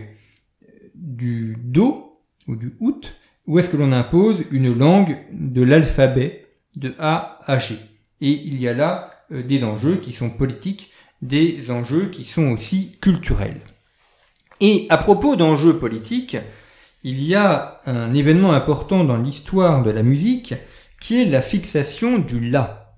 du 0.96 1.58
Do 1.62 2.20
ou 2.48 2.56
du 2.56 2.74
Out 2.80 3.16
ou 3.48 3.60
est-ce 3.60 3.70
que 3.70 3.78
l'on 3.78 3.94
impose 3.94 4.44
une 4.52 4.78
langue 4.78 5.18
de 5.32 5.62
l'alphabet 5.64 6.48
de 6.76 6.94
A 7.00 7.40
à 7.46 7.60
G? 7.60 7.78
Et 8.20 8.32
il 8.32 8.60
y 8.60 8.68
a 8.68 8.74
là 8.74 9.12
euh, 9.32 9.42
des 9.42 9.64
enjeux 9.64 9.98
qui 9.98 10.12
sont 10.12 10.30
politiques, 10.30 10.92
des 11.22 11.72
enjeux 11.72 12.10
qui 12.10 12.26
sont 12.26 12.50
aussi 12.50 12.92
culturels. 13.02 13.62
Et 14.60 14.86
à 14.90 14.98
propos 14.98 15.36
d'enjeux 15.36 15.80
politiques, 15.80 16.38
il 17.04 17.24
y 17.24 17.36
a 17.36 17.80
un 17.86 18.14
événement 18.14 18.52
important 18.52 19.04
dans 19.04 19.18
l'histoire 19.18 19.82
de 19.82 19.92
la 19.92 20.04
musique 20.04 20.56
qui 21.00 21.22
est 21.22 21.26
la 21.26 21.42
fixation 21.42 22.18
du 22.18 22.50
La. 22.50 22.98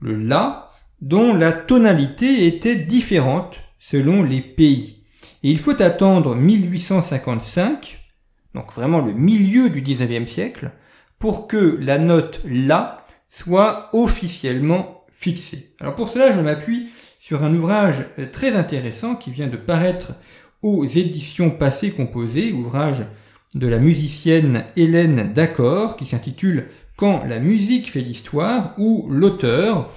Le 0.00 0.16
La 0.16 0.63
dont 1.04 1.34
la 1.34 1.52
tonalité 1.52 2.46
était 2.46 2.76
différente 2.76 3.62
selon 3.78 4.22
les 4.22 4.40
pays. 4.40 5.04
Et 5.42 5.50
il 5.50 5.58
faut 5.58 5.80
attendre 5.80 6.34
1855 6.34 8.00
donc 8.54 8.72
vraiment 8.72 9.00
le 9.00 9.12
milieu 9.12 9.68
du 9.68 9.82
19e 9.82 10.26
siècle, 10.26 10.72
pour 11.18 11.48
que 11.48 11.78
la 11.80 11.98
note 11.98 12.40
La 12.46 13.04
soit 13.28 13.90
officiellement 13.92 15.04
fixée. 15.12 15.74
Alors 15.80 15.96
pour 15.96 16.08
cela, 16.08 16.32
je 16.32 16.40
m'appuie 16.40 16.90
sur 17.18 17.42
un 17.42 17.54
ouvrage 17.54 18.06
très 18.32 18.54
intéressant 18.54 19.16
qui 19.16 19.30
vient 19.30 19.48
de 19.48 19.56
paraître 19.56 20.12
aux 20.62 20.86
éditions 20.86 21.50
passées 21.50 21.90
composées, 21.90 22.52
ouvrage 22.52 23.04
de 23.54 23.66
la 23.66 23.78
musicienne 23.78 24.64
Hélène 24.76 25.32
D'accord, 25.32 25.96
qui 25.96 26.06
s'intitule 26.06 26.68
Quand 26.96 27.24
la 27.24 27.38
musique 27.38 27.90
fait 27.90 28.00
l'histoire, 28.00 28.74
où 28.78 29.08
l'auteur 29.10 29.90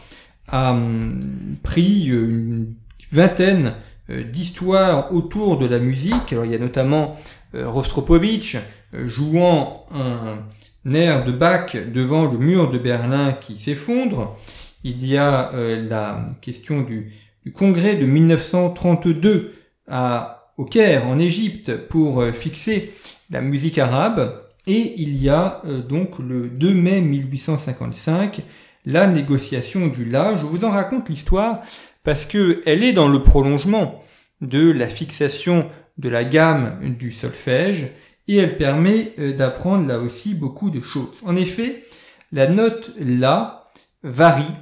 a 0.48 0.72
hum, 0.72 1.20
pris 1.64 2.06
une 2.06 2.74
vingtaine 3.12 3.74
euh, 4.10 4.24
d'histoires 4.24 5.14
autour 5.14 5.58
de 5.58 5.66
la 5.66 5.80
musique. 5.80 6.32
Alors 6.32 6.46
il 6.46 6.52
y 6.52 6.56
a 6.56 6.60
notamment 6.60 7.18
euh, 7.56 7.70
Rostropovitch 7.70 8.58
euh, 8.94 9.08
jouant 9.08 9.86
un 9.92 10.94
air 10.94 11.24
de 11.24 11.32
Bach 11.32 11.76
devant 11.76 12.26
le 12.26 12.38
mur 12.38 12.70
de 12.70 12.78
Berlin 12.78 13.34
qui 13.34 13.58
s'effondre. 13.58 14.38
Il 14.84 15.06
y 15.06 15.18
a 15.18 15.54
euh, 15.54 15.88
la 15.88 16.26
question 16.42 16.82
du, 16.82 17.14
congrès 17.54 17.96
de 17.96 18.06
1932 18.06 19.54
à, 19.88 20.52
au 20.58 20.66
Caire, 20.66 21.08
en 21.08 21.20
Égypte, 21.20 21.88
pour 21.88 22.24
fixer 22.34 22.92
la 23.30 23.40
musique 23.40 23.78
arabe. 23.78 24.44
Et 24.66 24.96
il 24.98 25.24
y 25.24 25.30
a 25.30 25.62
donc 25.88 26.20
le 26.20 26.50
2 26.50 26.74
mai 26.74 27.00
1855 27.00 28.42
la 28.88 29.06
négociation 29.06 29.88
du 29.88 30.06
La. 30.06 30.38
Je 30.38 30.46
vous 30.46 30.64
en 30.64 30.72
raconte 30.72 31.10
l'histoire 31.10 31.60
parce 32.04 32.26
que 32.26 32.62
elle 32.66 32.84
est 32.84 32.94
dans 32.94 33.10
le 33.10 33.22
prolongement 33.22 34.02
de 34.40 34.72
la 34.72 34.88
fixation 34.88 35.70
de 35.98 36.10
la 36.10 36.24
gamme 36.24 36.96
du 36.98 37.12
solfège 37.12 37.92
et 38.30 38.38
elle 38.38 38.56
permet 38.56 39.14
euh, 39.20 39.34
d'apprendre 39.34 39.88
là 39.88 40.00
aussi 40.00 40.34
beaucoup 40.34 40.70
de 40.70 40.80
choses. 40.80 41.18
En 41.26 41.36
effet, 41.36 41.86
la 42.32 42.48
note 42.48 42.92
La 42.98 43.66
varie 44.04 44.56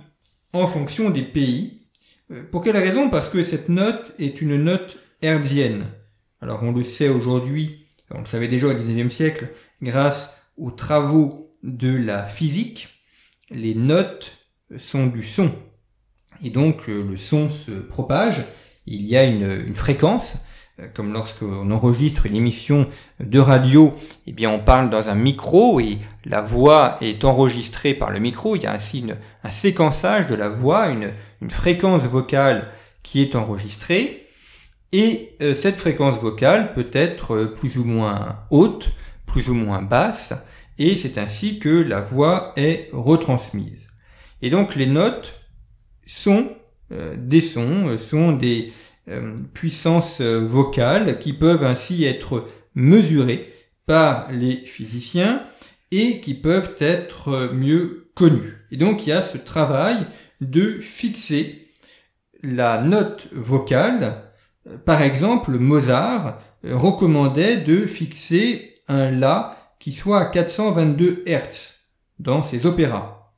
en 0.53 0.65
fonction 0.65 1.11
des 1.11 1.23
pays. 1.23 1.87
Euh, 2.31 2.43
pour 2.51 2.61
quelle 2.61 2.77
raison? 2.77 3.11
Parce 3.11 3.29
que 3.29 3.43
cette 3.43 3.69
note 3.69 4.13
est 4.17 4.41
une 4.41 4.63
note 4.63 4.97
hertzienne. 5.21 5.85
Alors 6.41 6.63
on 6.63 6.71
le 6.71 6.83
sait 6.83 7.09
aujourd'hui, 7.09 7.87
on 8.09 8.19
le 8.19 8.25
savait 8.25 8.47
déjà 8.47 8.67
au 8.67 8.73
XIXe 8.73 9.13
siècle, 9.13 9.49
grâce 9.83 10.33
aux 10.57 10.71
travaux 10.71 11.51
de 11.61 11.95
la 11.95 12.23
physique, 12.23 12.94
les 13.49 13.75
notes 13.75 14.37
sont 14.77 15.07
du 15.07 15.23
son. 15.23 15.51
Et 16.43 16.49
donc 16.49 16.89
euh, 16.89 17.03
le 17.03 17.17
son 17.17 17.49
se 17.49 17.71
propage, 17.71 18.45
il 18.85 19.05
y 19.05 19.15
a 19.17 19.23
une, 19.23 19.75
fréquence, 19.75 20.37
euh, 20.79 20.87
comme 20.93 21.13
lorsqu'on 21.13 21.71
enregistre 21.71 22.25
une 22.25 22.35
émission 22.35 22.87
de 23.19 23.39
radio, 23.39 23.93
eh 24.27 24.33
bien 24.33 24.49
on 24.49 24.59
parle 24.59 24.89
dans 24.89 25.09
un 25.09 25.15
micro 25.15 25.79
et 25.79 25.99
la 26.25 26.41
voix 26.41 26.97
est 27.01 27.23
enregistrée 27.23 27.93
par 27.93 28.11
le 28.11 28.19
micro. 28.19 28.55
Il 28.55 28.63
y 28.63 28.67
a 28.67 28.73
ainsi 28.73 29.05
un 29.43 29.51
séquençage 29.51 30.27
de 30.27 30.35
la 30.35 30.49
voix, 30.49 30.89
une, 30.89 31.11
fréquence 31.49 32.05
vocale 32.05 32.69
qui 33.03 33.21
est 33.21 33.35
enregistrée. 33.35 34.27
Et 34.91 35.35
euh, 35.41 35.53
cette 35.55 35.79
fréquence 35.79 36.19
vocale 36.19 36.73
peut 36.73 36.89
être 36.93 37.53
plus 37.55 37.77
ou 37.77 37.83
moins 37.83 38.35
haute, 38.49 38.91
plus 39.25 39.49
ou 39.49 39.53
moins 39.53 39.81
basse, 39.81 40.33
et 40.77 40.95
c'est 40.95 41.17
ainsi 41.17 41.59
que 41.59 41.69
la 41.69 42.01
voix 42.01 42.53
est 42.55 42.89
retransmise. 42.91 43.87
Et 44.41 44.49
donc 44.49 44.75
les 44.75 44.87
notes 44.87 45.41
sont 46.05 46.49
des 47.17 47.41
sons, 47.41 47.97
sont 47.97 48.31
des, 48.31 48.71
euh, 49.07 49.35
puissances 49.53 50.19
euh, 50.19 50.39
vocales 50.39 51.19
qui 51.19 51.31
peuvent 51.31 51.63
ainsi 51.63 52.05
être 52.05 52.47
mesurées 52.73 53.53
par 53.85 54.31
les 54.31 54.55
physiciens 54.55 55.43
et 55.91 56.21
qui 56.21 56.33
peuvent 56.33 56.75
être 56.79 57.51
mieux 57.53 58.09
connues. 58.15 58.57
Et 58.71 58.77
donc 58.77 59.05
il 59.05 59.09
y 59.09 59.11
a 59.13 59.21
ce 59.21 59.37
travail 59.37 60.07
de 60.41 60.79
fixer 60.79 61.67
la 62.41 62.81
note 62.81 63.27
vocale. 63.31 64.23
Par 64.85 65.03
exemple, 65.03 65.51
Mozart 65.51 66.41
recommandait 66.63 67.57
de 67.57 67.85
fixer 67.85 68.69
un 68.87 69.11
La 69.11 69.64
qui 69.85 69.91
soit 69.91 70.19
à 70.19 70.25
422 70.25 71.25
Hz 71.27 71.75
dans 72.17 72.41
ses 72.41 72.65
opéras. 72.65 73.35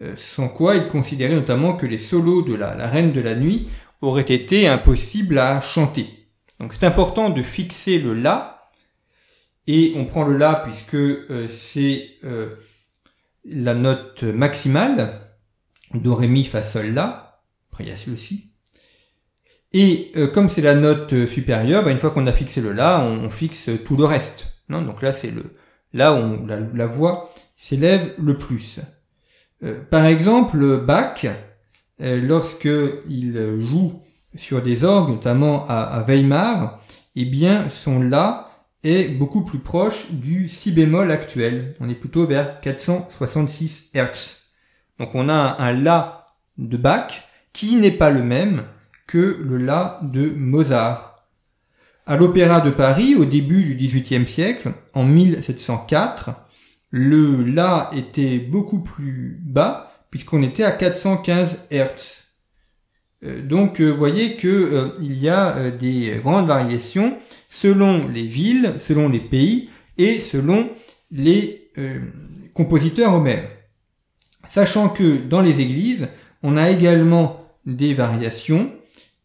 Euh, 0.00 0.14
sans 0.16 0.48
quoi 0.48 0.76
il 0.76 0.86
considérait 0.86 1.34
notamment 1.34 1.76
que 1.76 1.84
les 1.84 1.98
solos 1.98 2.42
de 2.42 2.54
la 2.54 2.86
Reine 2.86 3.10
de 3.10 3.20
la 3.20 3.34
Nuit 3.34 3.68
aurait 4.00 4.22
été 4.22 4.68
impossible 4.68 5.36
à 5.36 5.58
chanter. 5.58 6.28
Donc 6.60 6.72
c'est 6.72 6.86
important 6.86 7.28
de 7.28 7.42
fixer 7.42 7.98
le 7.98 8.14
La, 8.14 8.70
et 9.66 9.94
on 9.96 10.04
prend 10.04 10.22
le 10.22 10.36
La 10.36 10.54
puisque 10.54 10.94
euh, 10.94 11.48
c'est 11.48 12.10
euh, 12.22 12.54
la 13.44 13.74
note 13.74 14.22
maximale, 14.22 15.34
Do, 15.92 16.14
Ré, 16.14 16.28
Mi, 16.28 16.44
Fa, 16.44 16.62
Sol, 16.62 16.90
La, 16.94 17.42
après 17.72 17.82
il 17.82 17.88
y 17.88 17.92
a 17.92 18.14
aussi. 18.14 18.52
Et 19.72 20.12
comme 20.34 20.48
c'est 20.48 20.62
la 20.62 20.74
note 20.74 21.26
supérieure, 21.26 21.82
bah, 21.82 21.90
une 21.90 21.98
fois 21.98 22.12
qu'on 22.12 22.28
a 22.28 22.32
fixé 22.32 22.60
le 22.60 22.70
La, 22.70 23.00
on, 23.00 23.28
fixe 23.28 23.70
tout 23.84 23.96
le 23.96 24.04
reste. 24.04 24.54
Donc 24.68 25.02
là, 25.02 25.12
c'est 25.12 25.32
le 25.32 25.52
là 25.92 26.14
où 26.14 26.46
la, 26.46 26.86
voix 26.86 27.30
s'élève 27.56 28.14
le 28.18 28.36
plus. 28.36 28.80
Euh, 29.62 29.80
par 29.90 30.06
exemple, 30.06 30.78
Bach, 30.84 31.26
euh, 32.00 32.20
lorsque 32.20 32.68
il 33.08 33.60
joue 33.60 34.00
sur 34.36 34.62
des 34.62 34.84
orgues, 34.84 35.10
notamment 35.10 35.66
à, 35.68 35.80
à 35.80 36.02
Weimar, 36.02 36.80
eh 37.16 37.24
bien 37.24 37.68
son 37.68 38.00
La 38.00 38.50
est 38.82 39.08
beaucoup 39.08 39.44
plus 39.44 39.58
proche 39.58 40.10
du 40.12 40.48
si 40.48 40.72
bémol 40.72 41.10
actuel. 41.10 41.72
On 41.80 41.88
est 41.88 41.94
plutôt 41.94 42.26
vers 42.26 42.60
466 42.60 43.90
Hz. 43.94 44.38
Donc 44.98 45.14
on 45.14 45.28
a 45.28 45.56
un 45.58 45.72
La 45.74 46.26
de 46.58 46.76
Bach 46.76 47.24
qui 47.52 47.76
n'est 47.76 47.90
pas 47.90 48.10
le 48.10 48.22
même 48.22 48.64
que 49.06 49.38
le 49.42 49.58
La 49.58 50.00
de 50.02 50.30
Mozart. 50.30 51.09
À 52.06 52.16
l'Opéra 52.16 52.60
de 52.60 52.70
Paris, 52.70 53.14
au 53.14 53.24
début 53.24 53.64
du 53.64 53.74
XVIIIe 53.74 54.26
siècle, 54.26 54.72
en 54.94 55.04
1704, 55.04 56.30
le 56.90 57.44
La 57.44 57.90
était 57.94 58.38
beaucoup 58.38 58.80
plus 58.80 59.38
bas 59.42 59.90
puisqu'on 60.10 60.42
était 60.42 60.64
à 60.64 60.72
415 60.72 61.58
Hz. 61.70 62.20
Euh, 63.22 63.42
donc 63.42 63.80
euh, 63.80 63.90
vous 63.90 63.98
voyez 63.98 64.36
que 64.36 64.48
euh, 64.48 64.88
il 65.00 65.20
y 65.20 65.28
a 65.28 65.70
des 65.70 66.20
grandes 66.22 66.46
variations 66.46 67.18
selon 67.48 68.08
les 68.08 68.26
villes, 68.26 68.74
selon 68.78 69.08
les 69.08 69.20
pays 69.20 69.68
et 69.98 70.18
selon 70.18 70.70
les 71.10 71.72
compositeurs 72.52 73.16
eux-mêmes. 73.16 73.46
Sachant 74.48 74.88
que 74.88 75.18
dans 75.18 75.40
les 75.40 75.60
églises, 75.60 76.08
on 76.42 76.56
a 76.56 76.68
également 76.68 77.46
des 77.64 77.94
variations 77.94 78.72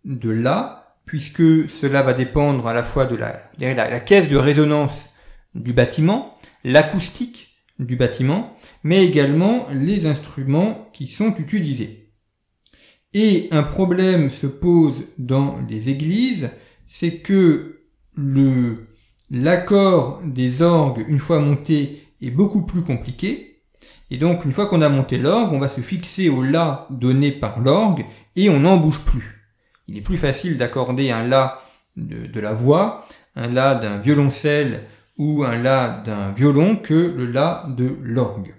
de 0.05 0.29
La, 0.29 0.84
puisque 1.05 1.69
cela 1.69 2.01
va 2.01 2.13
dépendre 2.13 2.67
à 2.67 2.73
la 2.73 2.83
fois 2.83 3.05
de 3.05 3.15
la, 3.15 3.41
la 3.59 3.99
caisse 3.99 4.29
de 4.29 4.37
résonance 4.37 5.09
du 5.53 5.73
bâtiment, 5.73 6.37
l'acoustique 6.63 7.55
du 7.79 7.95
bâtiment, 7.95 8.55
mais 8.83 9.05
également 9.05 9.67
les 9.71 10.05
instruments 10.05 10.85
qui 10.93 11.07
sont 11.07 11.35
utilisés. 11.35 12.11
Et 13.13 13.47
un 13.51 13.63
problème 13.63 14.29
se 14.29 14.47
pose 14.47 15.03
dans 15.17 15.57
les 15.69 15.89
églises, 15.89 16.49
c'est 16.85 17.19
que 17.19 17.81
le, 18.13 18.87
l'accord 19.31 20.21
des 20.23 20.61
orgues, 20.61 21.05
une 21.07 21.19
fois 21.19 21.39
monté, 21.39 22.03
est 22.21 22.31
beaucoup 22.31 22.65
plus 22.65 22.83
compliqué. 22.83 23.63
Et 24.11 24.17
donc, 24.17 24.45
une 24.45 24.51
fois 24.51 24.67
qu'on 24.67 24.81
a 24.81 24.89
monté 24.89 25.17
l'orgue, 25.17 25.53
on 25.53 25.59
va 25.59 25.69
se 25.69 25.81
fixer 25.81 26.29
au 26.29 26.43
La 26.43 26.87
donné 26.89 27.31
par 27.31 27.59
l'orgue 27.59 28.05
et 28.35 28.49
on 28.49 28.59
n'en 28.59 28.77
bouge 28.77 29.03
plus. 29.05 29.44
Il 29.87 29.97
est 29.97 30.01
plus 30.01 30.17
facile 30.17 30.57
d'accorder 30.57 31.11
un 31.11 31.23
La 31.23 31.61
de, 31.95 32.39
la 32.39 32.53
voix, 32.53 33.07
un 33.35 33.47
La 33.47 33.75
d'un 33.75 33.97
violoncelle 33.97 34.83
ou 35.17 35.43
un 35.43 35.57
La 35.57 36.01
d'un 36.05 36.31
violon 36.31 36.75
que 36.75 36.93
le 36.93 37.25
La 37.25 37.65
de 37.69 37.97
l'orgue. 38.01 38.55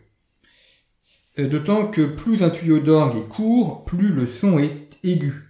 Euh, 1.39 1.49
d'autant 1.49 1.87
que 1.87 2.03
plus 2.03 2.43
un 2.43 2.51
tuyau 2.51 2.79
d'orgue 2.79 3.19
est 3.19 3.29
court, 3.29 3.85
plus 3.85 4.09
le 4.09 4.27
son 4.27 4.59
est 4.59 4.99
aigu. 5.03 5.47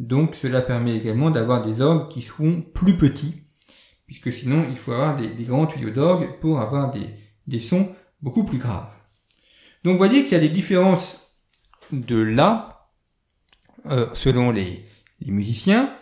Donc 0.00 0.34
cela 0.34 0.62
permet 0.62 0.96
également 0.96 1.30
d'avoir 1.30 1.64
des 1.64 1.80
orgues 1.80 2.10
qui 2.10 2.22
seront 2.22 2.62
plus 2.74 2.96
petits, 2.96 3.34
puisque 4.06 4.32
sinon 4.32 4.66
il 4.68 4.76
faut 4.76 4.92
avoir 4.92 5.16
des, 5.16 5.44
grands 5.44 5.66
tuyaux 5.66 5.90
d'orgue 5.90 6.40
pour 6.40 6.60
avoir 6.60 6.90
des, 6.90 7.58
sons 7.60 7.94
beaucoup 8.20 8.42
plus 8.42 8.58
graves. 8.58 8.92
Donc 9.84 9.92
vous 9.92 9.98
voyez 9.98 10.24
qu'il 10.24 10.32
y 10.32 10.36
a 10.36 10.40
des 10.40 10.48
différences 10.48 11.30
de 11.92 12.16
là 12.16 12.88
euh, 13.86 14.08
selon 14.14 14.50
les, 14.50 14.84
musiciens. 15.30 15.94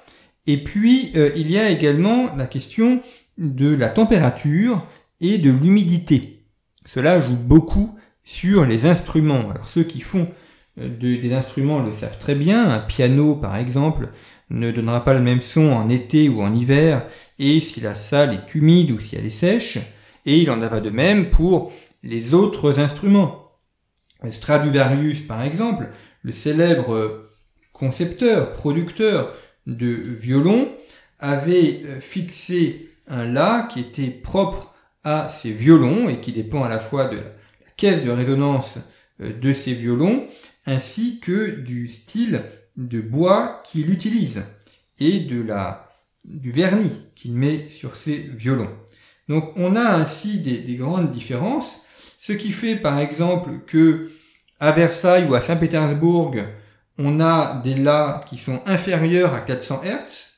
Et 0.46 0.62
puis 0.62 1.12
euh, 1.16 1.30
il 1.36 1.50
y 1.50 1.58
a 1.58 1.70
également 1.70 2.34
la 2.34 2.46
question 2.46 3.02
de 3.38 3.74
la 3.74 3.88
température 3.88 4.84
et 5.20 5.38
de 5.38 5.50
l'humidité. 5.50 6.44
Cela 6.86 7.20
joue 7.20 7.36
beaucoup 7.36 7.94
sur 8.24 8.64
les 8.64 8.86
instruments. 8.86 9.50
Alors 9.50 9.68
ceux 9.68 9.84
qui 9.84 10.00
font 10.00 10.28
euh, 10.78 10.96
des 10.98 11.32
instruments 11.32 11.80
le 11.80 11.92
savent 11.92 12.18
très 12.18 12.34
bien. 12.34 12.70
Un 12.70 12.80
piano, 12.80 13.36
par 13.36 13.56
exemple, 13.56 14.12
ne 14.50 14.70
donnera 14.70 15.04
pas 15.04 15.14
le 15.14 15.20
même 15.20 15.40
son 15.40 15.70
en 15.70 15.88
été 15.88 16.28
ou 16.28 16.42
en 16.42 16.54
hiver, 16.54 17.06
et 17.38 17.60
si 17.60 17.80
la 17.80 17.94
salle 17.94 18.34
est 18.34 18.54
humide 18.54 18.90
ou 18.90 18.98
si 18.98 19.16
elle 19.16 19.26
est 19.26 19.30
sèche. 19.30 19.78
Et 20.26 20.38
il 20.38 20.50
en 20.50 20.58
va 20.58 20.80
de 20.80 20.90
même 20.90 21.30
pour 21.30 21.72
les 22.02 22.34
autres 22.34 22.78
instruments. 22.78 23.52
Stradivarius, 24.30 25.22
par 25.22 25.42
exemple, 25.42 25.90
le 26.22 26.32
célèbre 26.32 27.29
concepteur, 27.80 28.52
producteur 28.52 29.34
de 29.66 29.88
violon, 29.88 30.70
avait 31.18 31.80
euh, 31.84 32.00
fixé 32.00 32.88
un 33.08 33.24
La 33.24 33.66
qui 33.70 33.80
était 33.80 34.10
propre 34.10 34.74
à 35.02 35.30
ses 35.30 35.50
violons 35.50 36.10
et 36.10 36.20
qui 36.20 36.32
dépend 36.32 36.62
à 36.62 36.68
la 36.68 36.78
fois 36.78 37.06
de 37.06 37.20
caisse 37.78 38.04
de 38.04 38.10
résonance 38.10 38.76
euh, 39.22 39.32
de 39.32 39.52
ces 39.54 39.72
violons, 39.72 40.28
ainsi 40.66 41.20
que 41.20 41.50
du 41.50 41.88
style 41.88 42.42
de 42.76 43.00
bois 43.00 43.62
qu'il 43.64 43.90
utilise 43.90 44.42
et 44.98 45.20
de 45.20 45.42
la, 45.42 45.88
du 46.26 46.52
vernis 46.52 47.00
qu'il 47.14 47.32
met 47.32 47.66
sur 47.70 47.96
ses 47.96 48.18
violons. 48.18 48.70
Donc 49.28 49.52
on 49.56 49.74
a 49.74 49.94
ainsi 49.94 50.38
des, 50.38 50.74
grandes 50.74 51.10
différences, 51.10 51.80
ce 52.18 52.34
qui 52.34 52.52
fait 52.52 52.76
par 52.76 52.98
exemple 52.98 53.60
que 53.66 54.10
à 54.58 54.72
Versailles 54.72 55.26
ou 55.26 55.34
à 55.34 55.40
Saint-Pétersbourg, 55.40 56.34
on 57.00 57.18
a 57.18 57.60
des 57.64 57.74
La 57.74 58.22
qui 58.26 58.36
sont 58.36 58.60
inférieurs 58.66 59.34
à 59.34 59.40
400 59.40 59.80
Hz, 59.84 60.30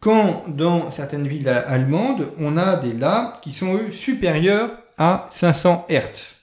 quand 0.00 0.44
dans 0.48 0.90
certaines 0.90 1.28
villes 1.28 1.48
allemandes, 1.48 2.32
on 2.38 2.56
a 2.56 2.76
des 2.76 2.94
La 2.94 3.38
qui 3.42 3.52
sont 3.52 3.76
eux 3.76 3.90
supérieurs 3.90 4.70
à 4.96 5.26
500 5.30 5.86
Hz. 5.90 6.36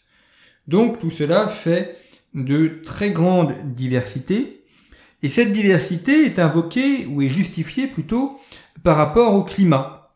Donc 0.68 1.00
tout 1.00 1.10
cela 1.10 1.48
fait 1.48 1.98
de 2.36 2.80
très 2.84 3.10
grandes 3.10 3.56
diversités, 3.74 4.64
et 5.24 5.30
cette 5.30 5.52
diversité 5.52 6.26
est 6.26 6.38
invoquée 6.38 7.08
ou 7.08 7.24
est 7.24 7.28
justifiée 7.28 7.88
plutôt 7.88 8.40
par 8.84 8.98
rapport 8.98 9.34
au 9.34 9.44
climat. 9.44 10.14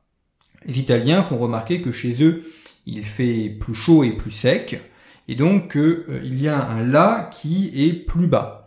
Les 0.65 0.77
Italiens 0.77 1.23
font 1.23 1.39
remarquer 1.39 1.81
que 1.81 1.91
chez 1.91 2.23
eux, 2.23 2.43
il 2.85 3.03
fait 3.03 3.49
plus 3.49 3.73
chaud 3.73 4.03
et 4.03 4.11
plus 4.11 4.29
sec, 4.29 4.79
et 5.27 5.33
donc 5.33 5.75
euh, 5.75 6.21
il 6.23 6.39
y 6.39 6.47
a 6.47 6.63
un 6.63 6.83
La 6.83 7.31
qui 7.33 7.71
est 7.73 7.93
plus 7.93 8.27
bas. 8.27 8.60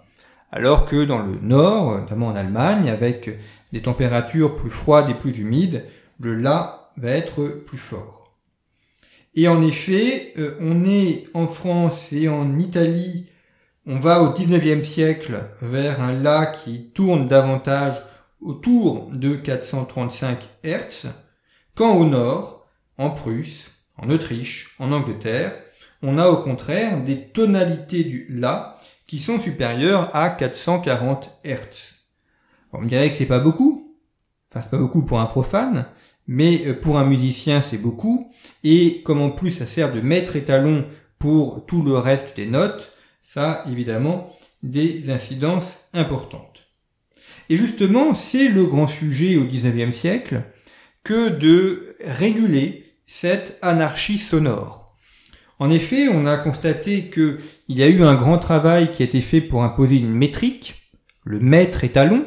Alors 0.57 0.85
que 0.85 1.05
dans 1.05 1.19
le 1.19 1.41
nord, 1.43 1.99
notamment 1.99 2.29
en 2.29 2.37
Allemagne, 2.37 2.89
avec 2.89 3.29
des 3.73 3.83
températures 3.83 4.55
plus 4.55 4.71
froides 4.71 5.11
et 5.11 5.15
plus 5.15 5.37
humides, 5.37 5.85
le 6.21 6.37
La 6.37 6.93
va 6.97 7.11
être 7.11 7.47
plus 7.67 7.77
fort. 7.77 8.37
Et 9.35 9.49
en 9.49 9.61
effet, 9.63 10.33
euh, 10.39 10.57
on 10.61 10.85
est 10.85 11.27
en 11.35 11.49
France 11.49 12.13
et 12.13 12.29
en 12.29 12.57
Italie, 12.61 13.27
on 13.85 13.99
va 13.99 14.23
au 14.23 14.29
19e 14.29 14.85
siècle 14.85 15.43
vers 15.61 16.01
un 16.01 16.13
La 16.13 16.47
qui 16.47 16.93
tourne 16.95 17.27
davantage 17.27 18.01
autour 18.41 19.11
de 19.11 19.35
435 19.35 20.49
Hz, 20.63 21.09
quand 21.75 21.97
au 21.97 22.05
nord, 22.05 22.69
en 22.97 23.11
Prusse, 23.11 23.73
en 23.99 24.09
Autriche, 24.09 24.77
en 24.79 24.93
Angleterre, 24.93 25.57
on 26.01 26.17
a 26.17 26.29
au 26.29 26.37
contraire 26.37 27.03
des 27.03 27.29
tonalités 27.31 28.05
du 28.05 28.29
La 28.31 28.74
qui 29.07 29.19
sont 29.19 29.39
supérieures 29.39 30.15
à 30.15 30.31
440 30.31 31.39
Hz. 31.45 31.95
On 32.73 32.81
me 32.81 32.89
dirait 32.89 33.09
que 33.09 33.17
c'est 33.17 33.27
pas 33.27 33.41
beaucoup, 33.41 33.97
enfin 34.49 34.61
c'est 34.63 34.71
pas 34.71 34.79
beaucoup 34.79 35.05
pour 35.05 35.21
un 35.21 35.27
profane, 35.27 35.87
mais 36.27 36.67
euh, 36.67 36.75
pour 36.75 36.99
un 36.99 37.05
musicien 37.05 37.63
c'est 37.63 37.79
beaucoup, 37.79 38.31
et 38.63 39.03
comme 39.03 39.21
en 39.21 39.31
plus 39.31 39.51
ça 39.51 39.67
sert 39.67 39.93
de 39.93 40.01
maître 40.01 40.37
étalon 40.37 40.87
pour 41.19 41.65
tout 41.67 41.83
le 41.83 41.97
reste 41.97 42.37
des 42.37 42.47
notes, 42.47 42.93
ça 43.23 43.53
a 43.53 43.71
évidemment 43.71 44.35
des 44.63 45.11
incidences 45.11 45.79
importantes. 45.93 46.55
Et 47.49 47.57
justement, 47.57 48.15
c'est 48.15 48.49
le 48.49 48.67
grand 48.67 48.87
sujet 48.87 49.37
au 49.37 49.45
XIXe 49.45 49.95
siècle 49.95 50.45
que 51.03 51.29
de 51.29 51.85
réguler 52.05 52.97
cette 53.07 53.59
anarchie 53.61 54.19
sonore. 54.19 54.84
En 55.65 55.71
effet, 55.71 56.09
on 56.09 56.27
a 56.27 56.37
constaté 56.37 57.09
qu'il 57.09 57.39
y 57.71 57.83
a 57.83 57.89
eu 57.89 58.03
un 58.03 58.17
grand 58.17 58.37
travail 58.37 58.91
qui 58.91 59.01
a 59.03 59.07
été 59.07 59.23
fait 59.23 59.41
pour 59.41 59.63
imposer 59.63 59.97
une 59.97 60.13
métrique, 60.13 60.93
le 61.25 61.41
maître 61.41 61.85
étalon. 61.85 62.27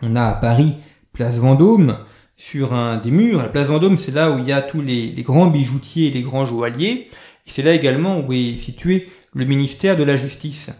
On 0.00 0.16
a 0.16 0.24
à 0.24 0.32
Paris, 0.32 0.76
place 1.12 1.36
Vendôme, 1.36 1.98
sur 2.38 2.72
un 2.72 2.96
des 2.96 3.10
murs. 3.10 3.42
La 3.42 3.50
place 3.50 3.66
Vendôme, 3.66 3.98
c'est 3.98 4.12
là 4.12 4.30
où 4.30 4.38
il 4.38 4.48
y 4.48 4.52
a 4.52 4.62
tous 4.62 4.80
les, 4.80 5.12
grands 5.18 5.48
bijoutiers 5.48 6.06
et 6.06 6.10
les 6.10 6.22
grands 6.22 6.46
joailliers. 6.46 7.10
C'est 7.44 7.60
là 7.60 7.74
également 7.74 8.20
où 8.20 8.32
est 8.32 8.56
situé 8.56 9.10
le 9.34 9.44
ministère 9.44 9.98
de 9.98 10.04
la 10.04 10.16
Justice. 10.16 10.70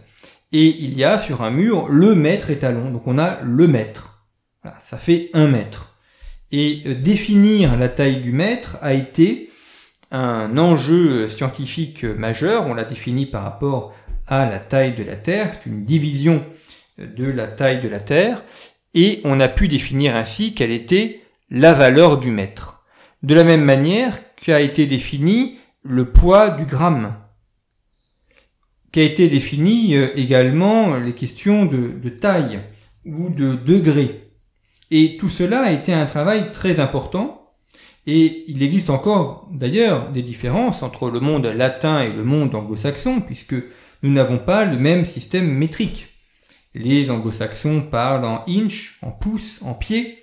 Et 0.51 0.75
il 0.79 0.97
y 0.97 1.03
a 1.03 1.19
sur 1.19 1.43
un 1.43 1.51
mur 1.51 1.87
le 1.87 2.15
maître 2.15 2.49
étalon. 2.49 2.89
Donc 2.89 3.05
on 3.05 3.19
a 3.19 3.41
le 3.43 3.67
maître. 3.67 4.25
ça 4.79 4.97
fait 4.97 5.29
un 5.35 5.47
mètre. 5.47 5.93
Et 6.51 6.81
euh, 6.87 6.95
définir 6.95 7.77
la 7.77 7.89
taille 7.89 8.21
du 8.21 8.31
mètre 8.31 8.79
a 8.81 8.95
été 8.95 9.48
un 10.11 10.57
enjeu 10.57 11.27
scientifique 11.27 12.03
majeur. 12.03 12.67
On 12.67 12.73
l'a 12.73 12.83
défini 12.83 13.25
par 13.25 13.43
rapport 13.43 13.93
à 14.27 14.45
la 14.45 14.59
taille 14.59 14.95
de 14.95 15.03
la 15.03 15.15
Terre. 15.15 15.51
C'est 15.53 15.69
une 15.69 15.85
division 15.85 16.45
de 16.97 17.25
la 17.25 17.47
taille 17.47 17.79
de 17.79 17.87
la 17.87 17.99
Terre. 17.99 18.43
et 18.93 19.21
on 19.23 19.39
a 19.39 19.47
pu 19.47 19.67
définir 19.67 20.15
ainsi 20.15 20.55
quelle 20.55 20.71
était 20.71 21.21
la 21.49 21.73
valeur 21.73 22.17
du 22.17 22.31
mètre. 22.31 22.83
De 23.21 23.35
la 23.35 23.43
même 23.43 23.63
manière 23.63 24.17
qu'a 24.35 24.61
été 24.61 24.85
défini 24.87 25.57
le 25.83 26.11
poids 26.11 26.49
du 26.49 26.65
gramme, 26.65 27.15
qu'a 28.91 29.01
été 29.01 29.27
défini 29.27 29.95
euh, 29.95 30.09
également 30.15 30.97
les 30.97 31.13
questions 31.13 31.65
de, 31.65 31.89
de 31.89 32.09
taille 32.09 32.61
ou 33.05 33.29
de 33.29 33.55
degré. 33.55 34.31
Et 34.91 35.17
tout 35.17 35.29
cela 35.29 35.61
a 35.61 35.71
été 35.71 35.93
un 35.93 36.05
travail 36.05 36.51
très 36.51 36.79
important, 36.79 37.38
et 38.07 38.45
il 38.47 38.63
existe 38.63 38.89
encore 38.89 39.47
d'ailleurs 39.51 40.11
des 40.11 40.23
différences 40.23 40.83
entre 40.83 41.09
le 41.09 41.19
monde 41.19 41.45
latin 41.45 42.01
et 42.01 42.11
le 42.11 42.23
monde 42.23 42.55
anglo-saxon, 42.55 43.21
puisque 43.21 43.55
nous 44.01 44.11
n'avons 44.11 44.37
pas 44.37 44.65
le 44.65 44.77
même 44.77 45.05
système 45.05 45.51
métrique. 45.51 46.07
Les 46.73 47.09
anglo-saxons 47.11 47.81
parlent 47.81 48.25
en 48.25 48.43
inch, 48.47 48.97
en 49.01 49.11
pouces, 49.11 49.61
en 49.63 49.73
pieds, 49.73 50.19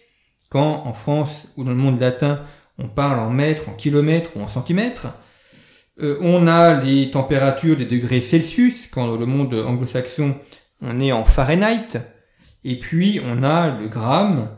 quand 0.50 0.84
en 0.86 0.92
France 0.92 1.48
ou 1.56 1.64
dans 1.64 1.72
le 1.72 1.76
monde 1.76 2.00
latin 2.00 2.42
on 2.78 2.88
parle 2.88 3.18
en 3.18 3.30
mètres, 3.30 3.68
en 3.68 3.72
kilomètres 3.72 4.36
ou 4.36 4.42
en 4.42 4.48
centimètres. 4.48 5.08
Euh, 6.00 6.18
on 6.20 6.46
a 6.46 6.74
les 6.82 7.10
températures 7.10 7.76
des 7.76 7.86
degrés 7.86 8.20
Celsius, 8.20 8.86
quand 8.86 9.06
dans 9.06 9.16
le 9.16 9.26
monde 9.26 9.54
anglo-saxon 9.54 10.36
on 10.82 11.00
est 11.00 11.12
en 11.12 11.24
Fahrenheit. 11.24 11.98
Et 12.64 12.78
puis 12.78 13.20
on 13.24 13.42
a 13.42 13.70
le 13.70 13.88
gramme, 13.88 14.50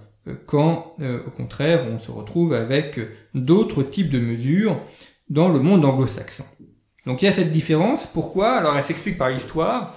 quand 0.47 0.95
euh, 1.01 1.23
au 1.27 1.31
contraire 1.31 1.87
on 1.91 1.99
se 1.99 2.11
retrouve 2.11 2.55
avec 2.55 3.01
d'autres 3.35 3.83
types 3.83 4.11
de 4.11 4.21
mesures 4.21 4.81
dans 5.29 5.49
le 5.49 5.61
monde 5.61 5.85
anglo-saxon. 5.85 6.45
Donc 7.07 7.23
il 7.23 7.27
y 7.27 7.29
a 7.29 7.33
cette 7.33 7.53
différence. 7.53 8.07
Pourquoi? 8.07 8.53
Alors 8.53 8.77
elle 8.77 8.85
s'explique 8.85 9.19
par 9.19 9.31
l'histoire, 9.31 9.97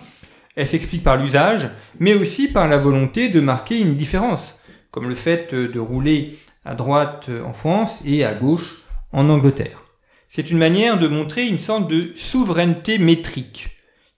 elle 0.55 0.67
s'explique 0.67 1.03
par 1.03 1.17
l'usage, 1.17 1.71
mais 1.99 2.13
aussi 2.13 2.47
par 2.47 2.67
la 2.67 2.77
volonté 2.77 3.29
de 3.29 3.41
marquer 3.41 3.79
une 3.79 3.95
différence, 3.95 4.57
comme 4.91 5.07
le 5.07 5.15
fait 5.15 5.53
de 5.53 5.79
rouler 5.79 6.37
à 6.65 6.75
droite 6.75 7.29
en 7.45 7.53
France 7.53 8.01
et 8.05 8.23
à 8.23 8.33
gauche 8.33 8.75
en 9.11 9.29
Angleterre. 9.29 9.85
C'est 10.27 10.51
une 10.51 10.57
manière 10.57 10.97
de 10.97 11.07
montrer 11.07 11.45
une 11.45 11.59
sorte 11.59 11.89
de 11.89 12.11
souveraineté 12.15 12.97
métrique. 12.97 13.71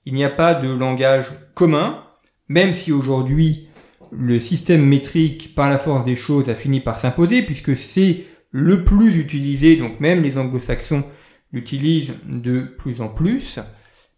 Il 0.05 0.13
n'y 0.13 0.25
a 0.25 0.29
pas 0.29 0.53
de 0.53 0.69
langage 0.69 1.31
commun, 1.55 2.03
même 2.47 2.73
si 2.73 2.91
aujourd'hui 2.91 3.67
le 4.15 4.39
système 4.39 4.85
métrique 4.85 5.55
par 5.55 5.69
la 5.69 5.77
force 5.77 6.05
des 6.05 6.15
choses 6.15 6.49
a 6.49 6.55
fini 6.55 6.79
par 6.79 6.97
s'imposer 6.97 7.41
puisque 7.41 7.75
c'est 7.75 8.25
le 8.51 8.83
plus 8.83 9.17
utilisé, 9.17 9.75
donc 9.75 9.99
même 9.99 10.21
les 10.21 10.37
anglo-saxons 10.37 11.03
l'utilisent 11.51 12.13
de 12.25 12.61
plus 12.61 13.01
en 13.01 13.09
plus, 13.09 13.59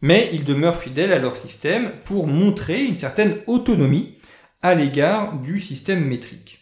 mais 0.01 0.29
ils 0.33 0.43
demeurent 0.43 0.77
fidèles 0.77 1.11
à 1.11 1.19
leur 1.19 1.37
système 1.37 1.91
pour 2.05 2.27
montrer 2.27 2.83
une 2.83 2.97
certaine 2.97 3.37
autonomie 3.47 4.17
à 4.61 4.75
l'égard 4.75 5.39
du 5.39 5.59
système 5.59 6.05
métrique. 6.05 6.59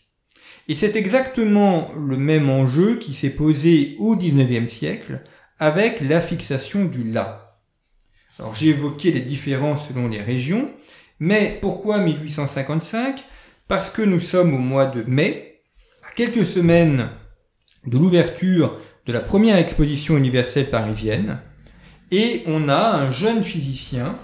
Et 0.68 0.76
c'est 0.76 0.96
exactement 0.96 1.90
le 1.98 2.18
même 2.18 2.50
enjeu 2.50 2.96
qui 2.96 3.14
s'est 3.14 3.30
posé 3.30 3.96
au 4.00 4.16
XIXe 4.16 4.72
siècle 4.72 5.24
avec 5.60 6.00
la 6.02 6.22
fixation 6.22 6.86
du 6.86 7.04
La. 7.04 7.60
Alors 8.40 8.56
j'ai 8.56 8.70
évoqué 8.70 9.12
les 9.12 9.22
différences 9.22 9.88
selon 9.88 10.08
les 10.08 10.22
régions, 10.22 10.72
mais 11.20 11.58
pourquoi 11.62 12.00
1855 12.00 13.26
Parce 13.68 13.90
que 13.90 14.02
nous 14.02 14.20
sommes 14.20 14.54
au 14.54 14.60
mois 14.60 14.86
de 14.86 15.04
mai, 15.04 15.62
à 16.08 16.14
quelques 16.14 16.46
semaines 16.46 17.10
de 17.86 17.98
l'ouverture 17.98 18.80
de 19.06 19.14
la 19.14 19.20
première 19.20 19.58
exposition 19.58 20.18
universelle 20.18 20.70
parisienne, 20.70 21.40
et 22.12 22.44
on 22.46 22.70
a 22.70 22.98
un 22.98 23.10
jeune 23.10 23.44
physicien 23.44 24.16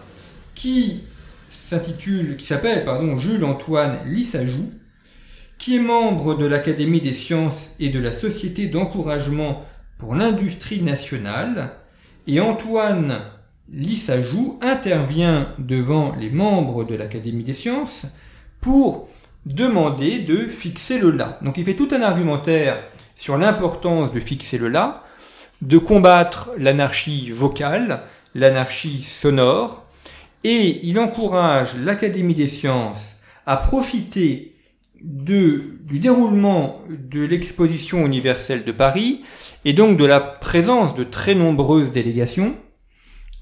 qui 0.55 1.03
s'intitule, 1.49 2.37
qui 2.37 2.45
s'appelle, 2.45 2.85
pardon, 2.85 3.17
Jules-Antoine 3.17 3.99
Lissajou, 4.05 4.71
qui 5.57 5.75
est 5.75 5.81
membre 5.81 6.35
de 6.35 6.45
l'Académie 6.45 7.01
des 7.01 7.13
sciences 7.13 7.71
et 7.79 7.89
de 7.89 7.99
la 7.99 8.11
Société 8.11 8.67
d'encouragement 8.67 9.65
pour 9.97 10.15
l'industrie 10.15 10.81
nationale, 10.81 11.73
et 12.27 12.39
Antoine 12.39 13.21
Lissajou 13.71 14.57
intervient 14.61 15.53
devant 15.59 16.15
les 16.15 16.29
membres 16.29 16.83
de 16.83 16.95
l'Académie 16.95 17.43
des 17.43 17.53
sciences 17.53 18.07
pour 18.61 19.07
demander 19.45 20.19
de 20.19 20.47
fixer 20.47 20.97
le 20.97 21.11
La. 21.11 21.39
Donc 21.43 21.57
il 21.57 21.65
fait 21.65 21.75
tout 21.75 21.89
un 21.91 22.01
argumentaire 22.01 22.83
sur 23.15 23.37
l'importance 23.37 24.11
de 24.11 24.19
fixer 24.19 24.57
le 24.57 24.69
La, 24.69 25.03
de 25.61 25.77
combattre 25.77 26.51
l'anarchie 26.57 27.31
vocale, 27.31 28.03
l'anarchie 28.33 29.01
sonore, 29.01 29.85
et 30.43 30.79
il 30.83 30.99
encourage 30.99 31.75
l'Académie 31.75 32.33
des 32.33 32.47
sciences 32.47 33.17
à 33.45 33.57
profiter 33.57 34.55
du 35.01 35.79
déroulement 35.91 36.81
de 36.89 37.21
l'exposition 37.21 38.05
universelle 38.05 38.63
de 38.63 38.71
Paris 38.71 39.23
et 39.63 39.73
donc 39.73 39.97
de 39.97 40.05
la 40.05 40.19
présence 40.19 40.95
de 40.95 41.03
très 41.03 41.35
nombreuses 41.35 41.91
délégations 41.91 42.55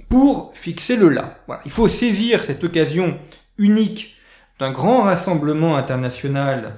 pour 0.10 0.52
fixer 0.54 0.96
le 0.96 1.10
là. 1.10 1.40
Il 1.66 1.72
faut 1.72 1.88
saisir 1.88 2.42
cette 2.42 2.64
occasion 2.64 3.20
unique 3.58 4.16
d'un 4.60 4.72
grand 4.72 5.04
rassemblement 5.04 5.76
international 5.76 6.76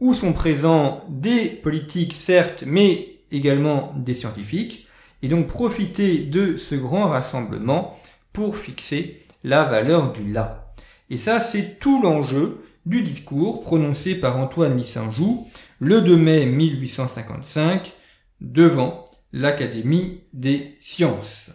où 0.00 0.14
sont 0.14 0.32
présents 0.32 1.04
des 1.08 1.48
politiques 1.48 2.12
certes, 2.12 2.64
mais 2.66 3.08
également 3.30 3.92
des 3.96 4.14
scientifiques, 4.14 4.86
et 5.22 5.28
donc 5.28 5.46
profiter 5.46 6.18
de 6.18 6.56
ce 6.56 6.74
grand 6.74 7.08
rassemblement 7.08 7.96
pour 8.32 8.56
fixer 8.56 9.20
la 9.44 9.64
valeur 9.64 10.12
du 10.12 10.32
là. 10.32 10.72
Et 11.08 11.16
ça, 11.16 11.40
c'est 11.40 11.78
tout 11.78 12.02
l'enjeu 12.02 12.64
du 12.84 13.02
discours 13.02 13.62
prononcé 13.62 14.14
par 14.16 14.38
Antoine 14.38 14.76
Lissinjou 14.76 15.46
le 15.78 16.00
2 16.00 16.16
mai 16.16 16.46
1855 16.46 17.92
devant 18.40 19.04
l'Académie 19.32 20.22
des 20.32 20.76
sciences. 20.80 21.50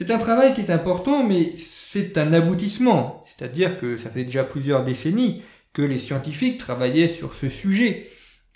C'est 0.00 0.10
un 0.10 0.18
travail 0.18 0.54
qui 0.54 0.62
est 0.62 0.70
important, 0.70 1.24
mais 1.24 1.52
c'est 1.56 2.16
un 2.16 2.32
aboutissement, 2.32 3.22
c'est-à-dire 3.26 3.76
que 3.76 3.98
ça 3.98 4.08
fait 4.08 4.24
déjà 4.24 4.44
plusieurs 4.44 4.82
décennies 4.82 5.42
que 5.74 5.82
les 5.82 5.98
scientifiques 5.98 6.56
travaillaient 6.56 7.06
sur 7.06 7.34
ce 7.34 7.50
sujet 7.50 8.08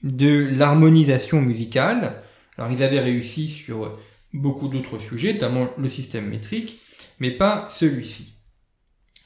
de 0.03 0.49
l'harmonisation 0.51 1.43
musicale. 1.43 2.23
Alors 2.57 2.73
ils 2.73 2.83
avaient 2.83 3.01
réussi 3.01 3.49
sur 3.49 3.93
beaucoup 4.33 4.69
d'autres 4.69 4.99
sujets, 4.99 5.35
notamment 5.35 5.69
le 5.77 5.89
système 5.91 6.29
métrique, 6.29 6.81
mais 7.21 7.31
pas 7.31 7.69
celui-ci. 7.71 8.37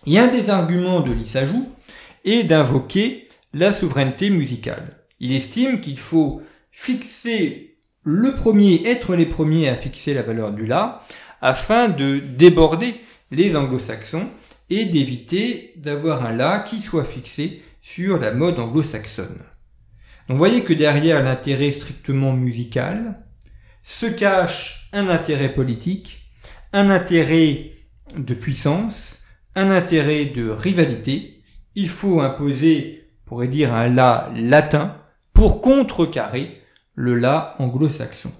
Et 0.06 0.18
un 0.18 0.26
des 0.26 0.50
arguments 0.50 1.00
de 1.00 1.12
Lissajou, 1.12 1.68
et 2.24 2.42
d'invoquer 2.42 3.28
la 3.54 3.72
souveraineté 3.72 4.30
musicale. 4.30 5.04
Il 5.20 5.32
estime 5.32 5.80
qu'il 5.80 5.96
faut 5.96 6.42
fixer 6.72 7.76
le 8.02 8.34
premier, 8.34 8.86
être 8.86 9.14
les 9.14 9.26
premiers 9.26 9.68
à 9.68 9.76
fixer 9.76 10.14
la 10.14 10.22
valeur 10.22 10.52
du 10.52 10.66
La, 10.66 11.00
afin 11.40 11.88
de 11.88 12.18
déborder 12.18 13.00
les 13.30 13.56
anglo-saxons 13.56 14.28
et 14.70 14.84
d'éviter 14.84 15.72
d'avoir 15.76 16.24
un 16.24 16.32
La 16.32 16.60
qui 16.60 16.80
soit 16.80 17.04
fixé 17.04 17.62
sur 17.80 18.18
la 18.18 18.32
mode 18.32 18.58
anglo-saxonne. 18.58 19.38
Donc 20.28 20.36
vous 20.36 20.38
voyez 20.38 20.64
que 20.64 20.74
derrière 20.74 21.22
l'intérêt 21.22 21.70
strictement 21.70 22.32
musical 22.32 23.24
se 23.82 24.06
cache 24.06 24.88
un 24.92 25.08
intérêt 25.08 25.54
politique, 25.54 26.30
un 26.72 26.90
intérêt 26.90 27.70
de 28.16 28.34
puissance, 28.34 29.16
un 29.54 29.70
intérêt 29.70 30.26
de 30.26 30.50
rivalité 30.50 31.38
il 31.78 31.88
faut 31.88 32.20
imposer, 32.20 33.08
on 33.24 33.28
pourrait 33.28 33.46
dire, 33.46 33.72
un 33.72 33.88
La 33.88 34.32
latin 34.34 34.96
pour 35.32 35.60
contrecarrer 35.60 36.60
le 36.96 37.14
La 37.14 37.54
anglo-saxon. 37.60 38.32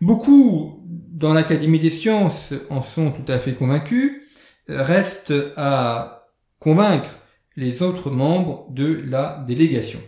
Beaucoup 0.00 0.82
dans 1.14 1.32
l'Académie 1.32 1.78
des 1.78 1.90
sciences 1.90 2.52
en 2.70 2.82
sont 2.82 3.12
tout 3.12 3.30
à 3.30 3.38
fait 3.38 3.54
convaincus, 3.54 4.22
reste 4.68 5.32
à 5.56 6.26
convaincre 6.58 7.18
les 7.56 7.82
autres 7.82 8.10
membres 8.10 8.66
de 8.70 9.00
la 9.06 9.44
délégation. 9.46 10.00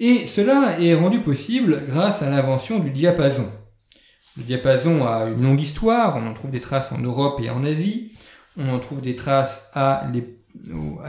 Et 0.00 0.26
cela 0.26 0.80
est 0.80 0.94
rendu 0.94 1.20
possible 1.20 1.80
grâce 1.88 2.22
à 2.22 2.30
l'invention 2.30 2.80
du 2.80 2.90
diapason. 2.90 3.48
Le 4.36 4.42
diapason 4.42 5.06
a 5.06 5.26
une 5.28 5.42
longue 5.42 5.60
histoire, 5.60 6.16
on 6.16 6.26
en 6.26 6.34
trouve 6.34 6.50
des 6.50 6.60
traces 6.60 6.90
en 6.92 6.98
Europe 6.98 7.40
et 7.42 7.50
en 7.50 7.64
Asie, 7.64 8.12
on 8.56 8.68
en 8.68 8.78
trouve 8.80 9.00
des 9.00 9.14
traces 9.14 9.68
à 9.72 10.04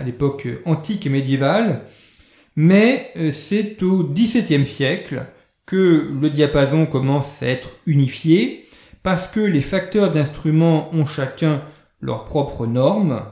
l'époque 0.06 0.48
antique 0.65 1.08
et 1.08 1.10
médiévale, 1.10 1.86
mais 2.56 3.12
euh, 3.15 3.32
c'est 3.32 3.82
au 3.82 4.04
XVIIe 4.04 4.67
siècle 4.67 5.26
que 5.65 6.12
le 6.19 6.30
diapason 6.30 6.86
commence 6.86 7.41
à 7.41 7.48
être 7.48 7.76
unifié, 7.86 8.67
parce 9.04 9.28
que 9.28 9.40
les 9.40 9.62
facteurs 9.62 10.12
d'instruments 10.12 10.94
ont 10.94 11.06
chacun 11.06 11.64
leurs 12.02 12.26
propres 12.26 12.68
normes, 12.68 13.24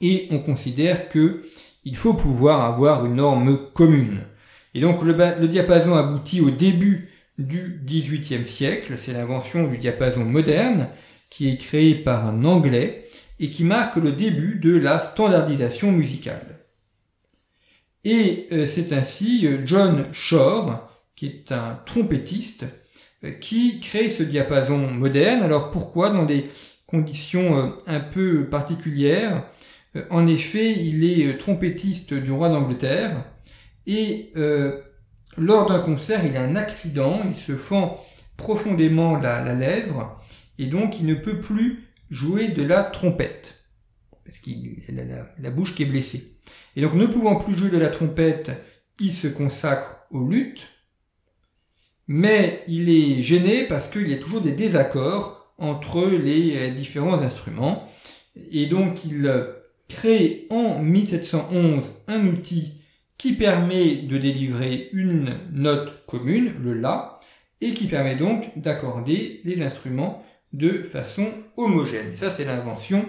et 0.00 0.28
on 0.30 0.38
considère 0.38 1.08
que 1.08 1.42
il 1.84 1.96
faut 1.96 2.14
pouvoir 2.14 2.64
avoir 2.64 3.06
une 3.06 3.16
norme 3.16 3.72
commune. 3.72 4.22
Et 4.74 4.80
donc 4.80 5.02
le, 5.02 5.48
diapason 5.48 5.94
aboutit 5.94 6.40
au 6.40 6.50
début 6.50 7.10
du 7.38 7.80
XVIIIe 7.84 8.46
siècle, 8.46 8.94
c'est 8.96 9.12
l'invention 9.12 9.66
du 9.66 9.78
diapason 9.78 10.24
moderne, 10.24 10.88
qui 11.30 11.50
est 11.50 11.56
créé 11.56 11.94
par 11.94 12.26
un 12.26 12.44
Anglais, 12.44 13.06
et 13.38 13.50
qui 13.50 13.64
marque 13.64 13.96
le 13.96 14.12
début 14.12 14.56
de 14.56 14.76
la 14.76 14.98
standardisation 14.98 15.92
musicale. 15.92 16.58
Et 18.04 18.48
c'est 18.66 18.92
ainsi 18.92 19.48
John 19.64 20.06
Shore, 20.12 20.88
qui 21.16 21.26
est 21.26 21.52
un 21.52 21.80
trompettiste, 21.86 22.66
qui 23.40 23.80
crée 23.80 24.08
ce 24.08 24.22
diapason 24.22 24.78
moderne? 24.78 25.42
Alors 25.42 25.70
pourquoi? 25.70 26.10
Dans 26.10 26.24
des 26.24 26.48
conditions 26.86 27.76
un 27.86 28.00
peu 28.00 28.48
particulières. 28.48 29.44
En 30.10 30.26
effet, 30.26 30.72
il 30.72 31.04
est 31.04 31.36
trompettiste 31.36 32.14
du 32.14 32.32
roi 32.32 32.48
d'Angleterre 32.48 33.24
et 33.86 34.32
lors 35.36 35.66
d'un 35.66 35.80
concert, 35.80 36.24
il 36.24 36.36
a 36.36 36.42
un 36.42 36.56
accident, 36.56 37.22
il 37.24 37.36
se 37.36 37.56
fend 37.56 38.04
profondément 38.36 39.16
la, 39.16 39.54
lèvre, 39.54 40.20
et 40.58 40.66
donc 40.66 40.98
il 41.00 41.06
ne 41.06 41.14
peut 41.14 41.40
plus 41.40 41.84
jouer 42.10 42.48
de 42.48 42.62
la 42.62 42.82
trompette, 42.82 43.64
parce 44.24 44.38
qu'il 44.38 44.82
a 44.98 45.26
la, 45.38 45.50
bouche 45.50 45.74
qui 45.74 45.82
est 45.82 45.86
blessée. 45.86 46.38
Et 46.74 46.80
donc 46.80 46.94
ne 46.94 47.06
pouvant 47.06 47.36
plus 47.36 47.54
jouer 47.54 47.70
de 47.70 47.78
la 47.78 47.88
trompette, 47.88 48.52
il 48.98 49.12
se 49.12 49.28
consacre 49.28 50.00
aux 50.10 50.26
luttes, 50.26 50.68
mais 52.12 52.64
il 52.66 52.90
est 52.90 53.22
gêné 53.22 53.62
parce 53.62 53.86
qu'il 53.86 54.08
y 54.08 54.14
a 54.14 54.16
toujours 54.16 54.40
des 54.40 54.50
désaccords 54.50 55.54
entre 55.58 56.08
les 56.08 56.72
différents 56.72 57.22
instruments, 57.22 57.86
et 58.50 58.66
donc 58.66 59.04
il 59.04 59.32
crée 59.88 60.48
en 60.50 60.82
1711 60.82 61.92
un 62.08 62.26
outil 62.26 62.72
qui 63.16 63.34
permet 63.34 63.94
de 63.94 64.18
délivrer 64.18 64.88
une 64.92 65.38
note 65.52 66.04
commune, 66.06 66.54
le 66.60 66.74
La, 66.74 67.20
et 67.60 67.74
qui 67.74 67.86
permet 67.86 68.16
donc 68.16 68.58
d'accorder 68.58 69.40
les 69.44 69.62
instruments 69.62 70.24
de 70.52 70.82
façon 70.82 71.28
homogène. 71.56 72.16
Ça, 72.16 72.28
c'est 72.30 72.44
l'invention 72.44 73.06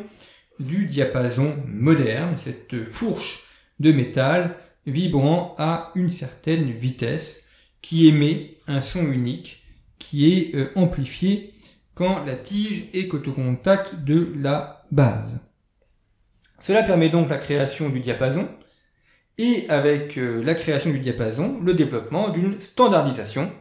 du 0.59 0.85
diapason 0.85 1.55
moderne, 1.65 2.35
cette 2.37 2.83
fourche 2.83 3.39
de 3.79 3.91
métal 3.91 4.57
vibrant 4.85 5.55
à 5.57 5.91
une 5.95 6.11
certaine 6.11 6.69
vitesse 6.69 7.41
qui 7.81 8.07
émet 8.07 8.51
un 8.67 8.81
son 8.81 9.11
unique 9.11 9.65
qui 9.99 10.33
est 10.33 10.55
euh, 10.55 10.71
amplifié 10.75 11.53
quand 11.93 12.25
la 12.25 12.35
tige 12.35 12.89
est 12.93 13.13
au 13.13 13.19
contact 13.19 13.95
de 14.03 14.33
la 14.35 14.85
base. 14.91 15.39
Cela 16.59 16.83
permet 16.83 17.09
donc 17.09 17.29
la 17.29 17.37
création 17.37 17.89
du 17.89 17.99
diapason 17.99 18.47
et 19.37 19.65
avec 19.69 20.17
euh, 20.17 20.43
la 20.43 20.53
création 20.53 20.91
du 20.91 20.99
diapason, 20.99 21.59
le 21.63 21.73
développement 21.73 22.29
d'une 22.29 22.59
standardisation, 22.59 23.51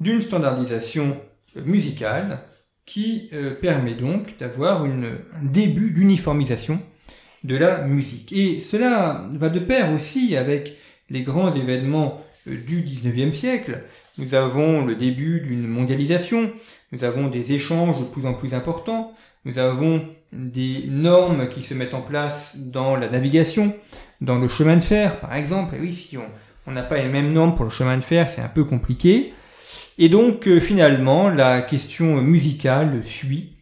d'une 0.00 0.22
standardisation 0.22 1.20
euh, 1.56 1.62
musicale 1.64 2.40
qui 2.84 3.30
permet 3.60 3.96
donc 3.96 4.38
d'avoir 4.38 4.84
un 4.84 5.18
début 5.42 5.90
d'uniformisation 5.90 6.80
de 7.42 7.56
la 7.56 7.80
musique. 7.80 8.32
Et 8.32 8.60
cela 8.60 9.26
va 9.32 9.48
de 9.48 9.58
pair 9.58 9.92
aussi 9.92 10.36
avec 10.36 10.76
les 11.10 11.22
grands 11.22 11.52
événements 11.52 12.24
du 12.46 12.82
19e 12.82 13.32
siècle. 13.32 13.82
Nous 14.18 14.34
avons 14.34 14.84
le 14.84 14.94
début 14.94 15.40
d'une 15.40 15.66
mondialisation, 15.66 16.52
nous 16.92 17.04
avons 17.04 17.28
des 17.28 17.52
échanges 17.52 18.00
de 18.00 18.04
plus 18.04 18.26
en 18.26 18.34
plus 18.34 18.54
importants, 18.54 19.12
nous 19.44 19.58
avons 19.58 20.08
des 20.32 20.84
normes 20.88 21.48
qui 21.48 21.62
se 21.62 21.74
mettent 21.74 21.94
en 21.94 22.02
place 22.02 22.56
dans 22.56 22.96
la 22.96 23.08
navigation, 23.08 23.74
dans 24.20 24.38
le 24.38 24.48
chemin 24.48 24.76
de 24.76 24.82
fer, 24.82 25.20
par 25.20 25.34
exemple. 25.34 25.76
Et 25.76 25.80
oui, 25.80 25.92
si 25.92 26.16
on 26.66 26.72
n'a 26.72 26.82
pas 26.82 26.98
les 26.98 27.08
mêmes 27.08 27.32
normes 27.32 27.54
pour 27.54 27.64
le 27.64 27.70
chemin 27.70 27.96
de 27.96 28.04
fer, 28.04 28.28
c'est 28.28 28.42
un 28.42 28.48
peu 28.48 28.64
compliqué. 28.64 29.32
Et 29.98 30.08
donc, 30.08 30.46
euh, 30.48 30.60
finalement, 30.60 31.28
la 31.30 31.62
question 31.62 32.20
musicale 32.22 33.04
suit. 33.04 33.52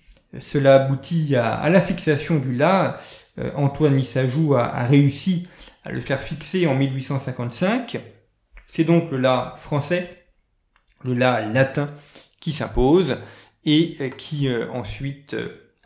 Cela 0.41 0.77
aboutit 0.77 1.37
à, 1.37 1.69
la 1.71 1.81
fixation 1.81 2.39
du 2.39 2.55
La. 2.55 2.99
Euh, 3.39 3.51
Antoine 3.55 3.95
Lissajou 3.95 4.55
a, 4.55 4.65
a 4.65 4.85
réussi 4.85 5.47
à 5.85 5.93
le 5.93 6.01
faire 6.01 6.19
fixer 6.19 6.67
en 6.67 6.75
1855. 6.75 8.01
C'est 8.75 8.83
donc 8.83 9.13
le 9.13 9.19
La 9.19 9.53
français, 9.55 10.11
le 11.05 11.15
La 11.15 11.47
latin 11.47 11.95
qui 12.41 12.51
s'impose 12.51 13.19
et 13.65 13.97
euh, 14.01 14.09
qui 14.09 14.49
ensuite 14.73 15.37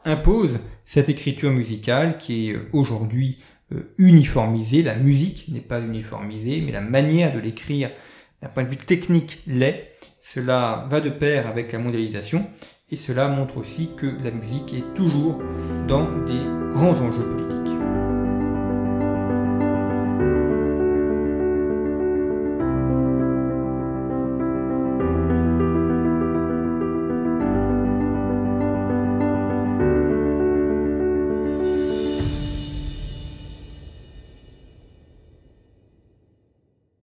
impose 0.06 0.60
cette 0.86 1.10
écriture 1.10 1.50
musicale 1.50 2.16
qui 2.16 2.48
est 2.48 2.54
euh, 2.54 2.66
aujourd'hui 2.72 3.40
euh, 3.72 3.92
uniformisée. 3.98 4.82
La 4.82 4.94
musique 4.94 5.48
n'est 5.48 5.60
pas 5.60 5.82
uniformisée, 5.82 6.62
mais 6.62 6.72
la 6.72 6.80
manière 6.80 7.30
de 7.30 7.40
l'écrire 7.40 7.90
d'un 8.40 8.48
point 8.48 8.64
de 8.64 8.70
vue 8.70 8.78
technique 8.78 9.42
l'est. 9.46 9.90
Cela 10.22 10.86
va 10.88 11.02
de 11.02 11.10
pair 11.10 11.46
avec 11.46 11.72
la 11.72 11.78
mondialisation 11.80 12.46
et 12.90 12.96
cela 12.96 13.28
montre 13.28 13.58
aussi 13.58 13.90
que 13.98 14.06
la 14.24 14.30
musique 14.30 14.72
est 14.72 14.94
toujours 14.94 15.42
dans 15.86 16.08
des 16.24 16.40
grands 16.72 16.98
enjeux 17.02 17.28
politiques. 17.28 17.57